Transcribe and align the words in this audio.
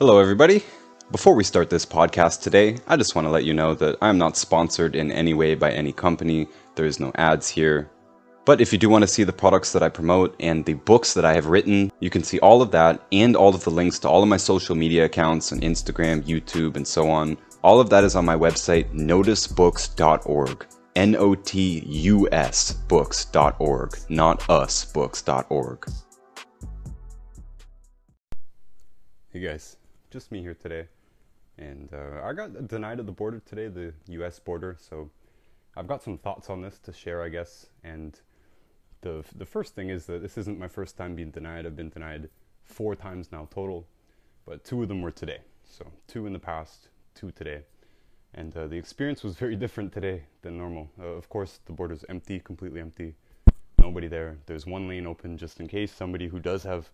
Hello, 0.00 0.18
everybody. 0.18 0.60
Before 1.12 1.36
we 1.36 1.44
start 1.44 1.70
this 1.70 1.86
podcast 1.86 2.42
today, 2.42 2.78
I 2.88 2.96
just 2.96 3.14
want 3.14 3.26
to 3.26 3.30
let 3.30 3.44
you 3.44 3.54
know 3.54 3.74
that 3.74 3.96
I'm 4.02 4.18
not 4.18 4.36
sponsored 4.36 4.96
in 4.96 5.12
any 5.12 5.34
way 5.34 5.54
by 5.54 5.70
any 5.70 5.92
company. 5.92 6.48
There 6.74 6.84
is 6.84 6.98
no 6.98 7.12
ads 7.14 7.48
here. 7.48 7.88
But 8.44 8.60
if 8.60 8.72
you 8.72 8.78
do 8.80 8.88
want 8.88 9.02
to 9.02 9.06
see 9.06 9.22
the 9.22 9.32
products 9.32 9.70
that 9.72 9.84
I 9.84 9.88
promote 9.88 10.34
and 10.40 10.64
the 10.64 10.74
books 10.74 11.14
that 11.14 11.24
I 11.24 11.32
have 11.34 11.46
written, 11.46 11.92
you 12.00 12.10
can 12.10 12.24
see 12.24 12.40
all 12.40 12.60
of 12.60 12.72
that 12.72 13.06
and 13.12 13.36
all 13.36 13.54
of 13.54 13.62
the 13.62 13.70
links 13.70 14.00
to 14.00 14.08
all 14.08 14.20
of 14.20 14.28
my 14.28 14.36
social 14.36 14.74
media 14.74 15.04
accounts 15.04 15.52
and 15.52 15.62
Instagram, 15.62 16.24
YouTube, 16.24 16.74
and 16.74 16.88
so 16.88 17.08
on. 17.08 17.38
All 17.62 17.78
of 17.78 17.88
that 17.90 18.02
is 18.02 18.16
on 18.16 18.24
my 18.24 18.34
website, 18.34 18.92
notusbooks.org. 18.92 20.66
N 20.96 21.14
O 21.14 21.36
T 21.36 21.84
U 21.86 22.28
S 22.32 22.72
books.org, 22.72 23.96
not 24.08 24.40
usbooks.org. 24.40 25.88
Hey 29.32 29.40
guys, 29.40 29.76
just 30.14 30.30
me 30.30 30.40
here 30.40 30.54
today. 30.54 30.86
And 31.58 31.88
uh, 31.92 32.24
I 32.24 32.32
got 32.34 32.68
denied 32.68 33.00
at 33.00 33.06
the 33.06 33.12
border 33.12 33.42
today, 33.44 33.66
the 33.66 33.92
US 34.20 34.38
border, 34.38 34.76
so 34.78 35.10
I've 35.76 35.88
got 35.88 36.04
some 36.04 36.18
thoughts 36.18 36.48
on 36.48 36.62
this 36.62 36.78
to 36.84 36.92
share, 36.92 37.20
I 37.20 37.28
guess. 37.28 37.66
And 37.82 38.16
the, 39.00 39.24
the 39.34 39.44
first 39.44 39.74
thing 39.74 39.88
is 39.88 40.06
that 40.06 40.22
this 40.22 40.38
isn't 40.38 40.56
my 40.56 40.68
first 40.68 40.96
time 40.96 41.16
being 41.16 41.32
denied. 41.32 41.66
I've 41.66 41.74
been 41.74 41.88
denied 41.88 42.28
four 42.62 42.94
times 42.94 43.32
now 43.32 43.48
total, 43.50 43.88
but 44.46 44.64
two 44.64 44.82
of 44.82 44.88
them 44.88 45.02
were 45.02 45.10
today. 45.10 45.40
So 45.64 45.84
two 46.06 46.28
in 46.28 46.32
the 46.32 46.38
past, 46.38 46.90
two 47.16 47.32
today. 47.32 47.62
And 48.34 48.56
uh, 48.56 48.68
the 48.68 48.76
experience 48.76 49.24
was 49.24 49.34
very 49.34 49.56
different 49.64 49.92
today 49.92 50.22
than 50.42 50.56
normal. 50.56 50.90
Uh, 50.96 51.06
of 51.06 51.28
course, 51.28 51.58
the 51.66 51.72
border's 51.72 52.04
empty, 52.08 52.38
completely 52.38 52.80
empty. 52.80 53.16
Nobody 53.80 54.06
there. 54.06 54.38
There's 54.46 54.64
one 54.64 54.86
lane 54.86 55.08
open 55.08 55.36
just 55.36 55.58
in 55.58 55.66
case 55.66 55.90
somebody 55.90 56.28
who 56.28 56.38
does 56.38 56.62
have 56.62 56.88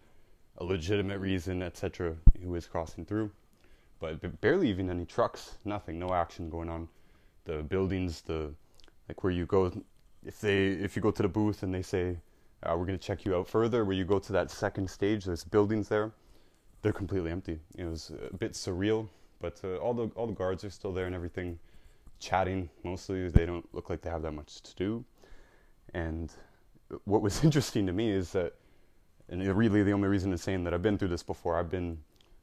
a 0.60 0.64
legitimate 0.64 1.18
reason, 1.18 1.62
etc., 1.62 2.14
who 2.42 2.54
is 2.54 2.66
crossing 2.66 3.04
through. 3.04 3.30
But 3.98 4.40
barely 4.40 4.68
even 4.68 4.90
any 4.90 5.04
trucks, 5.04 5.56
nothing, 5.64 5.98
no 5.98 6.14
action 6.14 6.50
going 6.50 6.68
on. 6.68 6.88
The 7.44 7.62
buildings, 7.62 8.20
the 8.20 8.52
like 9.08 9.24
where 9.24 9.32
you 9.32 9.46
go, 9.46 9.72
if 10.24 10.40
they 10.40 10.68
if 10.68 10.94
you 10.94 11.02
go 11.02 11.10
to 11.10 11.22
the 11.22 11.28
booth 11.28 11.62
and 11.62 11.74
they 11.74 11.82
say 11.82 12.16
uh, 12.62 12.74
we're 12.76 12.86
going 12.86 12.98
to 12.98 13.04
check 13.04 13.24
you 13.24 13.34
out 13.34 13.48
further, 13.48 13.84
where 13.84 13.96
you 13.96 14.04
go 14.04 14.18
to 14.18 14.32
that 14.32 14.50
second 14.50 14.88
stage, 14.88 15.24
there's 15.24 15.44
buildings 15.44 15.88
there, 15.88 16.12
they're 16.82 16.92
completely 16.92 17.30
empty. 17.30 17.58
It 17.76 17.84
was 17.84 18.12
a 18.30 18.36
bit 18.36 18.52
surreal, 18.52 19.08
but 19.40 19.60
uh, 19.64 19.76
all 19.76 19.94
the 19.94 20.08
all 20.14 20.26
the 20.26 20.34
guards 20.34 20.64
are 20.64 20.70
still 20.70 20.92
there 20.92 21.06
and 21.06 21.14
everything, 21.14 21.58
chatting 22.20 22.68
mostly. 22.84 23.28
They 23.28 23.46
don't 23.46 23.66
look 23.74 23.90
like 23.90 24.02
they 24.02 24.10
have 24.10 24.22
that 24.22 24.32
much 24.32 24.60
to 24.62 24.74
do, 24.76 25.04
and 25.94 26.30
what 27.04 27.22
was 27.22 27.44
interesting 27.44 27.86
to 27.86 27.92
me 27.92 28.10
is 28.10 28.32
that 28.32 28.54
and 29.30 29.42
really 29.56 29.82
the 29.84 29.92
only 29.92 30.08
reason 30.08 30.32
is 30.32 30.42
saying 30.42 30.64
that 30.64 30.74
I've 30.74 30.82
been 30.82 30.98
through 30.98 31.08
this 31.08 31.22
before. 31.22 31.56
I've 31.56 31.70
been 31.70 31.98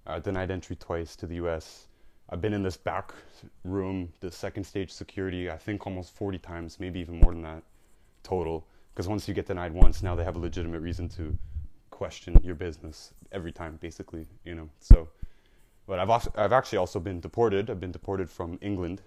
uh, 0.07 0.19
denied 0.19 0.49
entry 0.49 0.77
twice 0.77 1.16
to 1.17 1.27
the 1.27 1.35
U.S. 1.35 1.88
I've 2.30 2.41
been 2.41 2.53
in 2.53 2.63
this 2.63 2.77
back 2.77 3.13
room, 3.66 4.11
the 4.21 4.31
second 4.31 4.63
stage 4.63 4.91
security, 4.91 5.52
I 5.52 5.58
think 5.58 5.85
almost 5.85 6.15
40 6.15 6.39
times, 6.39 6.80
maybe 6.80 6.99
even 7.02 7.19
more 7.19 7.33
than 7.33 7.41
that 7.43 7.63
total. 8.23 8.65
Because 8.93 9.08
once 9.08 9.27
you 9.27 9.33
get 9.33 9.45
denied 9.45 9.73
once, 9.73 10.02
now 10.02 10.15
they 10.15 10.23
have 10.23 10.38
a 10.38 10.39
legitimate 10.39 10.80
reason 10.80 11.09
to 11.09 11.38
question 11.89 12.39
your 12.41 12.55
business 12.55 13.13
every 13.31 13.52
time, 13.52 13.77
basically, 13.81 14.25
you 14.45 14.55
know. 14.55 14.69
So, 14.80 15.09
but 15.88 15.99
I've 15.99 16.09
also, 16.09 16.31
I've 16.35 16.53
actually 16.53 16.80
also 16.80 16.99
been 16.99 17.19
deported. 17.19 17.69
I've 17.69 17.80
been 17.80 17.91
deported 17.91 18.30
from 18.30 18.58
England, 18.61 19.02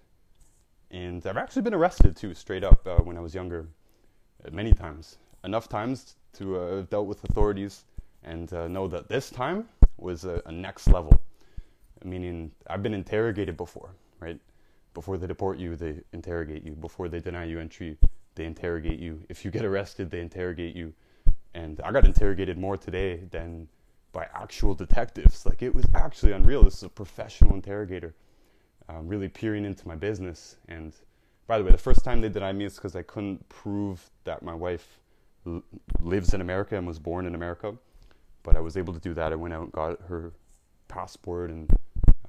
and 0.90 1.26
I've 1.26 1.36
actually 1.38 1.62
been 1.62 1.74
arrested 1.74 2.14
too, 2.16 2.34
straight 2.34 2.64
up, 2.64 2.86
uh, 2.86 2.96
when 2.98 3.16
I 3.16 3.20
was 3.20 3.34
younger, 3.34 3.68
uh, 4.44 4.50
many 4.50 4.72
times. 4.72 5.16
Enough 5.44 5.68
times 5.68 6.16
to 6.34 6.58
uh, 6.58 6.76
have 6.76 6.90
dealt 6.90 7.06
with 7.06 7.24
authorities 7.24 7.84
and 8.22 8.52
uh, 8.52 8.68
know 8.68 8.86
that 8.88 9.08
this 9.08 9.30
time 9.30 9.68
was 9.96 10.24
a, 10.24 10.42
a, 10.46 10.52
next 10.52 10.88
level. 10.88 11.20
Meaning, 12.04 12.50
I've 12.68 12.82
been 12.82 12.94
interrogated 12.94 13.56
before, 13.56 13.90
right? 14.20 14.38
Before 14.94 15.18
they 15.18 15.26
deport 15.26 15.58
you, 15.58 15.76
they 15.76 15.96
interrogate 16.12 16.64
you. 16.64 16.72
Before 16.72 17.08
they 17.08 17.20
deny 17.20 17.44
you 17.44 17.60
entry, 17.60 17.96
they 18.34 18.44
interrogate 18.44 18.98
you. 18.98 19.20
If 19.28 19.44
you 19.44 19.50
get 19.50 19.64
arrested, 19.64 20.10
they 20.10 20.20
interrogate 20.20 20.74
you. 20.74 20.92
And 21.54 21.80
I 21.82 21.92
got 21.92 22.04
interrogated 22.04 22.58
more 22.58 22.76
today 22.76 23.20
than 23.30 23.68
by 24.12 24.26
actual 24.34 24.74
detectives. 24.74 25.44
Like, 25.46 25.62
it 25.62 25.74
was 25.74 25.86
actually 25.94 26.32
unreal. 26.32 26.62
This 26.64 26.76
is 26.76 26.82
a 26.84 26.88
professional 26.88 27.54
interrogator 27.54 28.14
um, 28.90 29.08
really 29.08 29.28
peering 29.28 29.64
into 29.64 29.86
my 29.86 29.94
business. 29.94 30.56
And 30.68 30.94
by 31.46 31.58
the 31.58 31.64
way, 31.64 31.70
the 31.70 31.78
first 31.78 32.04
time 32.04 32.20
they 32.20 32.28
denied 32.28 32.56
me 32.56 32.64
is 32.64 32.74
because 32.74 32.96
I 32.96 33.02
couldn't 33.02 33.48
prove 33.48 34.10
that 34.24 34.42
my 34.42 34.54
wife 34.54 34.99
lives 36.00 36.34
in 36.34 36.40
America 36.40 36.76
and 36.76 36.86
was 36.86 36.98
born 36.98 37.26
in 37.26 37.34
America. 37.34 37.74
But 38.42 38.56
I 38.56 38.60
was 38.60 38.76
able 38.76 38.94
to 38.94 39.00
do 39.00 39.14
that. 39.14 39.32
I 39.32 39.36
went 39.36 39.54
out 39.54 39.62
and 39.64 39.72
got 39.72 40.00
her 40.02 40.32
passport 40.88 41.50
and 41.50 41.70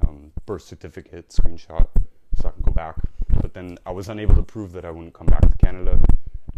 um, 0.07 0.31
birth 0.45 0.63
certificate 0.63 1.29
screenshot 1.29 1.87
so 2.35 2.49
I 2.49 2.51
can 2.51 2.61
go 2.63 2.71
back. 2.71 2.95
But 3.41 3.53
then 3.53 3.77
I 3.85 3.91
was 3.91 4.09
unable 4.09 4.35
to 4.35 4.43
prove 4.43 4.71
that 4.73 4.85
I 4.85 4.91
wouldn't 4.91 5.13
come 5.13 5.27
back 5.27 5.41
to 5.41 5.57
Canada. 5.57 5.99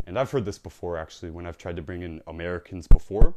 And 0.07 0.17
I've 0.17 0.31
heard 0.31 0.45
this 0.45 0.57
before 0.57 0.97
actually 0.97 1.31
when 1.31 1.45
I've 1.45 1.57
tried 1.57 1.75
to 1.75 1.81
bring 1.81 2.01
in 2.01 2.21
Americans 2.27 2.87
before. 2.87 3.33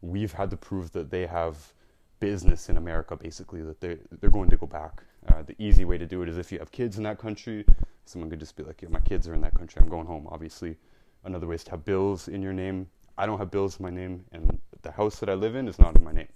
We've 0.00 0.32
had 0.32 0.50
to 0.50 0.56
prove 0.56 0.92
that 0.92 1.10
they 1.10 1.26
have 1.26 1.72
business 2.18 2.68
in 2.68 2.76
America 2.76 3.16
basically, 3.16 3.62
that 3.62 3.80
they're, 3.80 3.98
they're 4.20 4.30
going 4.30 4.50
to 4.50 4.56
go 4.56 4.66
back. 4.66 5.02
Uh, 5.28 5.42
the 5.42 5.54
easy 5.58 5.84
way 5.84 5.96
to 5.98 6.06
do 6.06 6.22
it 6.22 6.28
is 6.28 6.38
if 6.38 6.50
you 6.50 6.58
have 6.58 6.72
kids 6.72 6.96
in 6.98 7.04
that 7.04 7.18
country, 7.18 7.64
someone 8.04 8.28
could 8.28 8.40
just 8.40 8.56
be 8.56 8.62
like, 8.62 8.82
yeah, 8.82 8.88
my 8.88 9.00
kids 9.00 9.28
are 9.28 9.34
in 9.34 9.40
that 9.40 9.54
country, 9.54 9.80
I'm 9.80 9.88
going 9.88 10.06
home, 10.06 10.28
obviously. 10.30 10.76
Another 11.24 11.46
way 11.46 11.54
is 11.54 11.64
to 11.64 11.72
have 11.72 11.84
bills 11.84 12.28
in 12.28 12.42
your 12.42 12.52
name. 12.52 12.88
I 13.16 13.26
don't 13.26 13.38
have 13.38 13.50
bills 13.50 13.78
in 13.78 13.84
my 13.84 13.90
name, 13.90 14.24
and 14.32 14.58
the 14.82 14.90
house 14.90 15.20
that 15.20 15.28
I 15.28 15.34
live 15.34 15.54
in 15.54 15.68
is 15.68 15.78
not 15.78 15.96
in 15.96 16.02
my 16.02 16.12
name. 16.12 16.28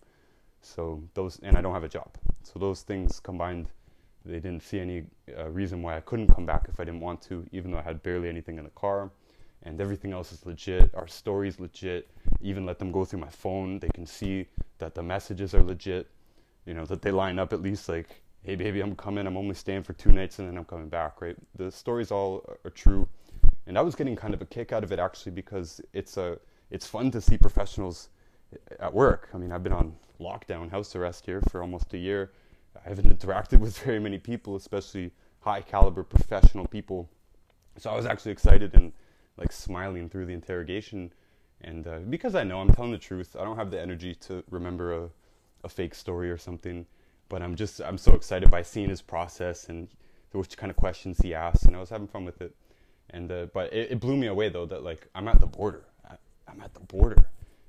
So 0.61 1.03
those, 1.15 1.39
and 1.43 1.57
I 1.57 1.61
don't 1.61 1.75
have 1.75 1.85
a 1.85 1.89
job. 1.89 2.17
So 2.43 2.59
those 2.59 2.83
things 2.83 3.19
combined, 3.19 3.69
they 4.25 4.41
didn't 4.41 4.63
see 4.63 4.79
any 4.81 5.05
uh, 5.37 5.49
reason 5.49 5.83
why 5.83 5.97
I 5.97 6.01
couldn't 6.01 6.29
come 6.29 6.47
back 6.47 6.67
if 6.69 6.79
I 6.79 6.85
didn't 6.85 7.01
want 7.01 7.23
to, 7.23 7.47
even 7.53 7.71
though 7.71 7.79
I 7.79 7.83
had 7.83 8.03
barely 8.03 8.29
anything 8.29 8.59
in 8.59 8.65
the 8.65 8.71
car, 8.71 9.11
and 9.63 9.81
everything 9.81 10.13
else 10.13 10.33
is 10.33 10.47
legit. 10.47 10.95
Our 10.95 11.09
story's 11.09 11.59
legit. 11.59 12.09
Even 12.41 12.65
let 12.65 12.79
them 12.79 12.93
go 12.93 13.05
through 13.05 13.21
my 13.21 13.29
phone, 13.29 13.81
they 13.81 13.89
can 13.89 14.07
see 14.07 14.47
that 14.79 14.95
the 14.95 15.03
messages 15.03 15.55
are 15.55 15.63
legit. 15.63 16.09
You 16.65 16.75
know 16.75 16.85
that 16.87 17.03
they 17.03 17.11
line 17.11 17.39
up 17.39 17.53
at 17.53 17.63
least 17.63 17.89
like, 17.89 18.09
hey 18.43 18.55
baby, 18.55 18.81
I'm 18.81 18.95
coming. 18.95 19.27
I'm 19.27 19.37
only 19.37 19.55
staying 19.55 19.83
for 19.83 19.93
two 19.95 20.13
nights 20.13 20.39
and 20.39 20.49
then 20.49 20.57
I'm 20.57 20.65
coming 20.65 20.89
back. 20.89 21.21
Right? 21.21 21.37
The 21.57 21.71
stories 21.71 22.11
all 22.11 22.45
are 22.65 22.71
true 22.71 23.09
and 23.67 23.77
I 23.77 23.83
was 23.83 23.95
getting 23.95 24.17
kind 24.17 24.35
of 24.35 24.41
a 24.43 24.47
kick 24.47 24.73
out 24.73 24.85
of 24.85 24.93
it 24.93 24.99
actually 24.99 25.33
because 25.33 25.81
it's 25.93 26.17
a 26.17 26.39
it's 26.71 26.87
fun 26.87 27.11
to 27.13 27.21
see 27.21 27.37
professionals 27.39 28.09
at 28.81 28.93
work. 28.93 29.29
I 29.35 29.39
mean, 29.39 29.53
I've 29.53 29.63
been 29.63 29.73
on 29.73 29.95
lockdown, 30.21 30.71
house 30.71 30.95
arrest 30.97 31.27
here 31.27 31.41
for 31.51 31.63
almost 31.63 31.93
a 31.95 31.99
year. 31.99 32.33
I 32.85 32.89
haven't 32.89 33.09
interacted 33.19 33.61
with 33.61 33.79
very 33.79 34.01
many 34.01 34.19
people, 34.19 34.57
especially 34.57 35.13
high 35.41 35.61
caliber 35.61 36.03
professional 36.03 36.67
people. 36.67 37.09
So 37.79 37.91
I 37.91 37.97
was 37.97 38.07
actually 38.07 38.33
excited 38.33 38.75
and 38.75 38.93
like 39.37 39.53
smiling 39.53 40.09
through 40.09 40.27
the 40.27 40.33
interrogation. 40.33 41.13
And 41.61 41.87
uh, 41.87 41.99
because 42.11 42.35
I 42.35 42.45
know 42.45 42.61
I'm 42.61 42.73
telling 42.73 42.93
the 42.93 42.99
truth, 42.99 43.37
I 43.39 43.45
don't 43.45 43.57
have 43.57 43.71
the 43.71 43.81
energy 43.81 44.15
to 44.27 44.43
remember 44.51 45.05
a, 45.05 45.09
a 45.65 45.69
fake 45.69 45.95
story 45.95 46.31
or 46.31 46.39
something. 46.39 46.87
But 47.29 47.43
I'm 47.43 47.57
just 47.57 47.81
I'm 47.81 47.99
so 47.99 48.15
excited 48.15 48.51
by 48.51 48.63
seeing 48.63 48.89
his 48.89 49.03
process 49.03 49.69
and 49.69 49.89
which 50.33 50.57
kind 50.57 50.71
of 50.71 50.77
questions 50.77 51.19
he 51.23 51.35
asks. 51.35 51.65
and 51.65 51.75
I 51.75 51.81
was 51.81 51.91
having 51.91 52.07
fun 52.07 52.25
with 52.25 52.41
it. 52.41 52.55
And 53.11 53.29
but 53.53 53.73
it, 53.73 53.93
it, 53.93 54.01
blew 54.01 54.17
me 54.17 54.27
away 54.27 54.49
though 54.49 54.67
that 54.67 54.83
like 54.83 55.07
I'm 55.15 55.29
at 55.29 55.41
the 55.41 55.47
border. 55.47 55.85
I, 56.09 56.17
I'm 56.49 56.61
at 56.61 56.75
the 56.75 56.81
border. 56.81 57.25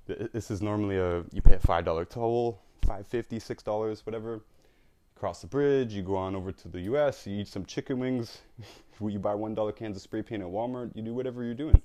This 0.07 0.49
is 0.49 0.61
normally 0.61 0.97
a 0.97 1.23
you 1.31 1.41
pay 1.41 1.55
a 1.55 1.59
five 1.59 1.85
dollar 1.85 2.05
toll, 2.05 2.61
five 2.85 3.07
fifty, 3.07 3.39
six 3.39 3.63
dollars, 3.63 4.05
whatever. 4.05 4.41
Cross 5.15 5.41
the 5.41 5.47
bridge, 5.47 5.93
you 5.93 6.03
go 6.03 6.15
on 6.15 6.35
over 6.35 6.51
to 6.51 6.67
the 6.67 6.81
U.S. 6.81 7.25
You 7.25 7.39
eat 7.39 7.47
some 7.47 7.65
chicken 7.65 7.97
wings. 7.99 8.39
you 9.01 9.19
buy 9.19 9.33
one 9.33 9.53
dollar 9.55 9.71
cans 9.71 9.95
of 9.95 10.01
spray 10.01 10.21
paint 10.21 10.43
at 10.43 10.47
Walmart. 10.47 10.95
You 10.95 11.01
do 11.01 11.13
whatever 11.13 11.43
you're 11.43 11.55
doing 11.55 11.81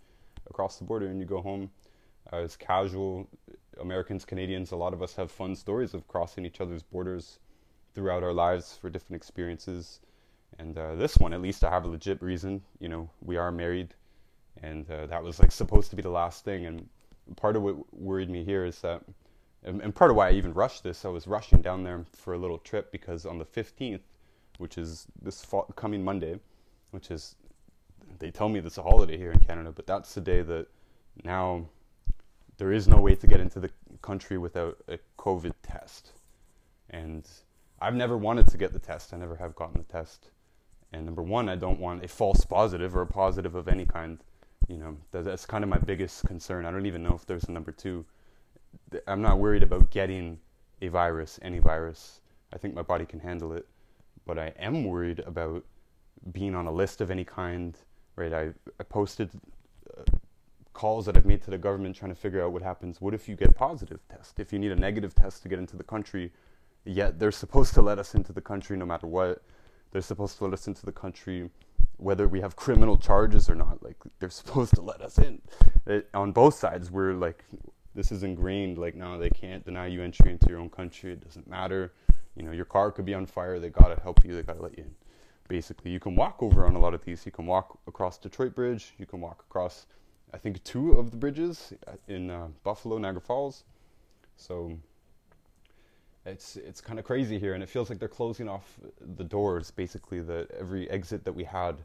across 0.49 0.77
the 0.77 0.85
border, 0.85 1.07
and 1.07 1.19
you 1.19 1.27
go 1.27 1.41
home. 1.41 1.71
Uh, 2.33 2.39
it's 2.39 2.57
casual. 2.57 3.29
Americans, 3.81 4.25
Canadians, 4.25 4.73
a 4.73 4.77
lot 4.77 4.93
of 4.93 5.03
us 5.03 5.15
have 5.15 5.31
fun 5.31 5.57
stories 5.57 5.95
of 5.95 6.07
crossing 6.07 6.45
each 6.45 6.61
other's 6.61 6.83
borders 6.83 7.39
throughout 7.95 8.23
our 8.23 8.33
lives 8.33 8.77
for 8.81 8.91
different 8.91 9.17
experiences. 9.17 10.01
And 10.59 10.77
uh, 10.79 10.95
this 10.95 11.17
one, 11.17 11.33
at 11.33 11.41
least, 11.41 11.65
I 11.65 11.71
have 11.71 11.85
a 11.85 11.89
legit 11.89 12.23
reason. 12.23 12.63
You 12.79 12.89
know, 12.89 13.11
we 13.21 13.37
are 13.37 13.51
married, 13.51 13.95
and 14.63 14.89
uh, 14.91 15.07
that 15.07 15.23
was 15.23 15.41
like 15.41 15.53
supposed 15.53 15.91
to 15.91 15.97
be 15.97 16.03
the 16.03 16.11
last 16.11 16.45
thing. 16.45 16.67
And 16.67 16.89
part 17.37 17.57
of 17.57 17.63
what 17.63 17.77
worried 17.95 18.31
me 18.31 18.45
here 18.45 18.65
is 18.65 18.81
that, 18.81 19.03
and, 19.65 19.81
and 19.81 19.95
part 19.95 20.11
of 20.11 20.17
why 20.17 20.29
I 20.29 20.33
even 20.33 20.53
rushed 20.53 20.83
this, 20.83 21.05
I 21.05 21.09
was 21.09 21.27
rushing 21.27 21.63
down 21.63 21.85
there 21.85 22.05
for 22.13 22.35
a 22.35 22.39
little 22.39 22.59
trip 22.59 22.93
because 22.93 23.27
on 23.27 23.39
the 23.39 23.45
15th, 23.45 24.01
which 24.59 24.79
is 24.79 25.07
this 25.21 25.45
fall, 25.45 25.65
coming 25.77 26.05
Monday, 26.05 26.39
which 26.91 27.11
is 27.11 27.37
they 28.19 28.31
tell 28.31 28.49
me 28.49 28.61
it's 28.61 28.79
a 28.79 28.83
holiday 28.83 29.17
here 29.17 29.33
in 29.33 29.39
Canada, 29.41 29.73
but 29.75 29.87
that's 29.87 30.15
the 30.15 30.21
day 30.21 30.43
that 30.43 30.67
now 31.25 31.67
there 32.59 32.73
is 32.73 32.87
no 32.87 33.01
way 33.01 33.15
to 33.15 33.27
get 33.27 33.41
into 33.41 33.59
the 33.59 33.71
country 34.03 34.39
without 34.39 34.79
a 34.89 34.99
COVID 35.19 35.53
test. 35.63 36.13
And 36.91 37.27
I've 37.81 37.95
never 37.95 38.17
wanted 38.17 38.49
to 38.49 38.59
get 38.59 38.73
the 38.73 38.79
test. 38.79 39.13
I 39.13 39.17
never 39.17 39.37
have 39.37 39.57
gotten 39.57 39.79
the 39.79 39.93
test. 39.93 40.31
And 40.93 41.07
number 41.07 41.23
one, 41.23 41.49
I 41.49 41.57
don't 41.57 41.81
want 41.81 42.05
a 42.05 42.09
false 42.09 42.45
positive 42.45 42.95
or 42.95 43.03
a 43.03 43.07
positive 43.07 43.55
of 43.55 43.69
any 43.69 43.87
kind. 43.87 44.19
You 44.69 44.77
know, 44.79 44.97
that's 45.11 45.47
kind 45.47 45.65
of 45.65 45.71
my 45.71 45.79
biggest 45.79 46.25
concern. 46.27 46.67
I 46.67 46.71
don't 46.71 46.87
even 46.87 47.03
know 47.03 47.15
if 47.15 47.27
there's 47.27 47.45
a 47.45 47.53
number 47.53 47.73
two. 47.73 48.05
I'm 49.07 49.23
not 49.23 49.39
worried 49.39 49.63
about 49.63 49.91
getting 49.91 50.39
a 50.81 50.89
virus, 50.89 51.39
any 51.43 51.59
virus. 51.59 52.21
I 52.53 52.59
think 52.59 52.75
my 52.75 52.83
body 52.83 53.07
can 53.07 53.21
handle 53.21 53.53
it. 53.53 53.67
But 54.27 54.39
I 54.39 54.53
am 54.59 54.85
worried 54.85 55.21
about 55.21 55.65
being 56.33 56.55
on 56.55 56.67
a 56.67 56.73
list 56.73 57.01
of 57.01 57.11
any 57.11 57.25
kind, 57.25 57.77
right? 58.17 58.33
I, 58.33 58.51
I 58.79 58.85
posted 58.85 59.31
uh, 59.97 60.03
calls 60.73 61.07
that 61.07 61.17
I've 61.17 61.27
made 61.27 61.43
to 61.43 61.51
the 61.51 61.59
government 61.59 61.97
trying 61.97 62.13
to 62.13 62.21
figure 62.21 62.45
out 62.45 62.53
what 62.53 62.63
happens. 62.63 63.01
What 63.01 63.15
if 63.15 63.29
you 63.29 63.35
get 63.35 63.49
a 63.49 63.55
positive 63.55 64.01
test? 64.09 64.39
If 64.39 64.53
you 64.53 64.59
need 64.59 64.73
a 64.73 64.77
negative 64.77 65.15
test 65.15 65.43
to 65.43 65.49
get 65.49 65.59
into 65.59 65.77
the 65.77 65.85
country, 65.85 66.33
yet 66.85 67.19
they're 67.19 67.33
supposed 67.33 67.75
to 67.75 67.83
let 67.83 67.99
us 67.99 68.15
into 68.15 68.33
the 68.33 68.41
country 68.41 68.77
no 68.77 68.87
matter 68.87 69.07
what. 69.07 69.43
They're 69.93 70.03
supposed 70.03 70.39
to 70.39 70.45
let 70.45 70.53
us 70.53 70.67
into 70.67 70.85
the 70.85 70.93
country 70.93 71.51
whether 71.99 72.27
we 72.27 72.41
have 72.41 72.57
criminal 72.57 72.97
charges 72.97 73.49
or 73.49 73.55
not. 73.55 73.83
Like 73.83 73.97
they're 74.19 74.31
supposed 74.43 74.75
to 74.75 74.83
let 74.83 75.01
us 75.01 75.19
in. 75.19 75.41
It, 75.87 76.09
on 76.15 76.33
both 76.33 76.55
sides, 76.55 76.91
we're 76.91 77.15
like, 77.15 77.45
this 77.95 78.11
is 78.11 78.23
ingrained. 78.23 78.79
Like 78.79 78.95
no, 78.95 79.19
they 79.19 79.31
can't 79.31 79.65
deny 79.65 79.87
you 79.87 80.03
entry 80.03 80.31
into 80.31 80.49
your 80.49 80.59
own 80.59 80.71
country. 80.71 81.13
It 81.13 81.25
doesn't 81.25 81.49
matter. 81.49 81.93
You 82.37 82.43
know, 82.43 82.53
your 82.53 82.65
car 82.65 82.91
could 82.91 83.05
be 83.05 83.15
on 83.15 83.27
fire. 83.27 83.59
They 83.61 83.69
gotta 83.69 84.01
help 84.01 84.25
you. 84.25 84.35
They 84.35 84.43
gotta 84.43 84.63
let 84.63 84.77
you 84.77 84.85
in. 84.85 84.95
Basically, 85.49 85.91
you 85.91 86.01
can 86.01 86.15
walk 86.15 86.43
over 86.43 86.65
on 86.65 86.77
a 86.77 86.79
lot 86.79 86.95
of 86.95 87.05
these. 87.05 87.27
You 87.27 87.33
can 87.33 87.47
walk 87.47 87.79
across 87.87 88.17
Detroit 88.17 88.55
Bridge. 88.55 88.95
You 88.97 89.05
can 89.05 89.21
walk 89.21 89.45
across, 89.51 89.87
I 90.33 90.39
think, 90.39 90.63
two 90.65 90.93
of 90.93 91.11
the 91.11 91.17
bridges 91.17 91.75
in 92.09 92.31
uh, 92.31 92.49
Buffalo, 92.65 92.97
Niagara 92.97 93.21
Falls. 93.21 93.65
So 94.37 94.79
it's 96.25 96.57
it's 96.57 96.81
kind 96.81 96.99
of 96.99 97.05
crazy 97.05 97.39
here, 97.39 97.55
and 97.55 97.63
it 97.63 97.69
feels 97.69 97.91
like 97.91 97.99
they're 97.99 98.09
closing 98.09 98.49
off 98.49 98.79
the 99.17 99.25
doors. 99.25 99.71
Basically, 99.71 100.21
that 100.21 100.51
every 100.53 100.89
exit 100.91 101.25
that 101.25 101.33
we 101.33 101.45
had 101.45 101.83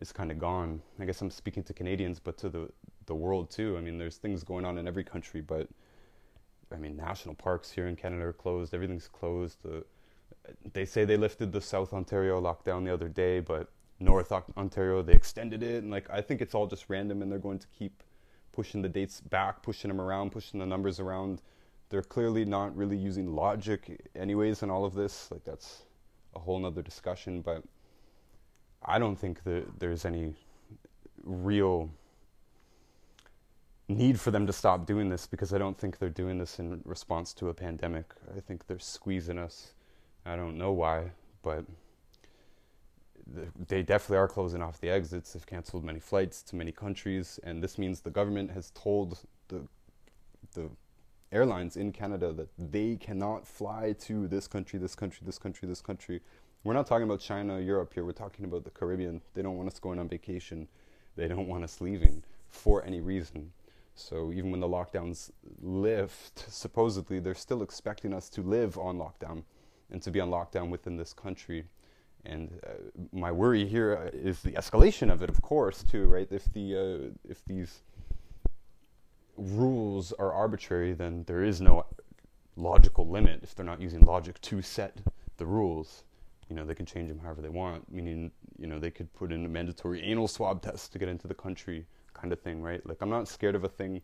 is 0.00 0.12
kind 0.12 0.30
of 0.30 0.38
gone. 0.38 0.80
I 0.98 1.04
guess 1.04 1.20
I'm 1.20 1.30
speaking 1.30 1.62
to 1.64 1.72
Canadians, 1.72 2.18
but 2.18 2.38
to 2.38 2.48
the 2.48 2.70
the 3.06 3.14
world 3.14 3.50
too. 3.50 3.76
I 3.76 3.80
mean, 3.80 3.98
there's 3.98 4.16
things 4.16 4.42
going 4.42 4.64
on 4.64 4.78
in 4.78 4.88
every 4.88 5.04
country, 5.04 5.40
but 5.40 5.68
I 6.72 6.76
mean, 6.76 6.96
national 6.96 7.34
parks 7.34 7.70
here 7.70 7.88
in 7.88 7.96
Canada 7.96 8.24
are 8.24 8.32
closed. 8.32 8.74
Everything's 8.74 9.08
closed. 9.08 9.62
The, 9.62 9.84
they 10.72 10.84
say 10.84 11.04
they 11.04 11.16
lifted 11.16 11.52
the 11.52 11.60
South 11.60 11.92
Ontario 11.92 12.40
lockdown 12.40 12.84
the 12.84 12.92
other 12.92 13.08
day, 13.08 13.40
but 13.40 13.70
North 14.00 14.32
Ontario 14.32 15.02
they 15.02 15.12
extended 15.12 15.62
it, 15.62 15.82
and 15.82 15.90
like 15.90 16.08
I 16.10 16.22
think 16.22 16.40
it's 16.40 16.54
all 16.54 16.66
just 16.66 16.86
random, 16.88 17.20
and 17.20 17.30
they're 17.30 17.38
going 17.38 17.58
to 17.58 17.66
keep 17.78 18.02
pushing 18.52 18.80
the 18.80 18.88
dates 18.88 19.20
back, 19.20 19.62
pushing 19.62 19.88
them 19.88 20.00
around, 20.00 20.30
pushing 20.30 20.58
the 20.58 20.66
numbers 20.66 21.00
around 21.00 21.42
they're 21.90 22.02
clearly 22.02 22.44
not 22.44 22.76
really 22.76 22.96
using 22.96 23.34
logic 23.34 24.08
anyways 24.14 24.62
in 24.62 24.70
all 24.70 24.84
of 24.84 24.94
this. 24.94 25.30
Like 25.30 25.44
that's 25.44 25.82
a 26.34 26.38
whole 26.38 26.58
nother 26.58 26.82
discussion 26.82 27.40
but 27.40 27.62
i 28.84 28.98
don't 28.98 29.16
think 29.16 29.42
that 29.44 29.64
there's 29.78 30.04
any 30.04 30.34
real 31.24 31.90
need 33.88 34.20
for 34.20 34.30
them 34.30 34.46
to 34.46 34.52
stop 34.52 34.86
doing 34.86 35.08
this 35.08 35.26
because 35.26 35.52
i 35.52 35.58
don't 35.58 35.78
think 35.78 35.98
they're 35.98 36.08
doing 36.08 36.38
this 36.38 36.58
in 36.58 36.80
response 36.84 37.32
to 37.32 37.48
a 37.48 37.54
pandemic. 37.54 38.12
I 38.36 38.40
think 38.40 38.66
they're 38.66 38.78
squeezing 38.78 39.38
us. 39.38 39.72
I 40.24 40.36
don't 40.36 40.56
know 40.58 40.72
why 40.72 41.10
but 41.42 41.64
they 43.68 43.82
definitely 43.82 44.16
are 44.16 44.28
closing 44.28 44.62
off 44.62 44.80
the 44.80 44.88
exits. 44.88 45.34
They've 45.34 45.46
canceled 45.46 45.84
many 45.84 46.00
flights 46.00 46.42
to 46.44 46.56
many 46.56 46.72
countries 46.72 47.40
and 47.42 47.62
this 47.62 47.78
means 47.78 48.00
the 48.00 48.10
government 48.10 48.50
has 48.50 48.70
told 48.70 49.18
the 49.48 49.62
the 50.54 50.70
airlines 51.32 51.76
in 51.76 51.92
Canada 51.92 52.32
that 52.32 52.48
they 52.58 52.96
cannot 52.96 53.46
fly 53.46 53.94
to 54.00 54.26
this 54.28 54.48
country, 54.48 54.78
this 54.78 54.94
country, 54.94 55.20
this 55.24 55.38
country, 55.38 55.68
this 55.68 55.80
country. 55.80 56.20
We're 56.64 56.74
not 56.74 56.86
talking 56.86 57.04
about 57.04 57.20
China, 57.20 57.60
Europe 57.60 57.94
here. 57.94 58.04
We're 58.04 58.12
talking 58.12 58.44
about 58.44 58.64
the 58.64 58.70
Caribbean. 58.70 59.20
They 59.34 59.42
don't 59.42 59.56
want 59.56 59.68
us 59.68 59.78
going 59.78 59.98
on 59.98 60.08
vacation. 60.08 60.68
They 61.16 61.28
don't 61.28 61.48
want 61.48 61.64
us 61.64 61.80
leaving 61.80 62.22
for 62.48 62.84
any 62.84 63.00
reason. 63.00 63.52
So 63.94 64.32
even 64.32 64.50
when 64.50 64.60
the 64.60 64.68
lockdowns 64.68 65.30
lift, 65.60 66.44
supposedly 66.48 67.18
they're 67.18 67.34
still 67.34 67.62
expecting 67.62 68.14
us 68.14 68.28
to 68.30 68.42
live 68.42 68.78
on 68.78 68.96
lockdown 68.96 69.42
and 69.90 70.00
to 70.02 70.10
be 70.10 70.20
on 70.20 70.30
lockdown 70.30 70.70
within 70.70 70.96
this 70.96 71.12
country. 71.12 71.64
And 72.24 72.60
uh, 72.66 72.70
my 73.12 73.32
worry 73.32 73.66
here 73.66 74.10
is 74.12 74.42
the 74.42 74.52
escalation 74.52 75.10
of 75.10 75.22
it, 75.22 75.30
of 75.30 75.40
course, 75.42 75.82
too, 75.82 76.06
right? 76.06 76.28
If 76.30 76.52
the 76.52 76.76
uh, 76.76 77.28
if 77.28 77.44
these 77.44 77.82
rules 79.38 80.12
are 80.12 80.32
arbitrary, 80.32 80.92
then 80.92 81.24
there 81.26 81.42
is 81.42 81.60
no 81.60 81.86
logical 82.56 83.08
limit 83.08 83.40
if 83.42 83.54
they're 83.54 83.64
not 83.64 83.80
using 83.80 84.00
logic 84.00 84.40
to 84.42 84.60
set 84.60 84.98
the 85.36 85.46
rules. 85.46 86.04
You 86.50 86.56
know, 86.56 86.64
they 86.64 86.74
can 86.74 86.86
change 86.86 87.08
them 87.08 87.20
however 87.20 87.40
they 87.40 87.48
want, 87.48 87.90
meaning, 87.90 88.30
you 88.58 88.66
know, 88.66 88.78
they 88.78 88.90
could 88.90 89.12
put 89.14 89.32
in 89.32 89.44
a 89.44 89.48
mandatory 89.48 90.02
anal 90.02 90.28
swab 90.28 90.62
test 90.62 90.92
to 90.92 90.98
get 90.98 91.08
into 91.08 91.28
the 91.28 91.34
country 91.34 91.86
kind 92.14 92.32
of 92.32 92.40
thing, 92.40 92.62
right? 92.62 92.84
Like, 92.86 92.98
I'm 93.00 93.10
not 93.10 93.28
scared 93.28 93.54
of 93.54 93.64
a 93.64 93.68
thing, 93.68 94.02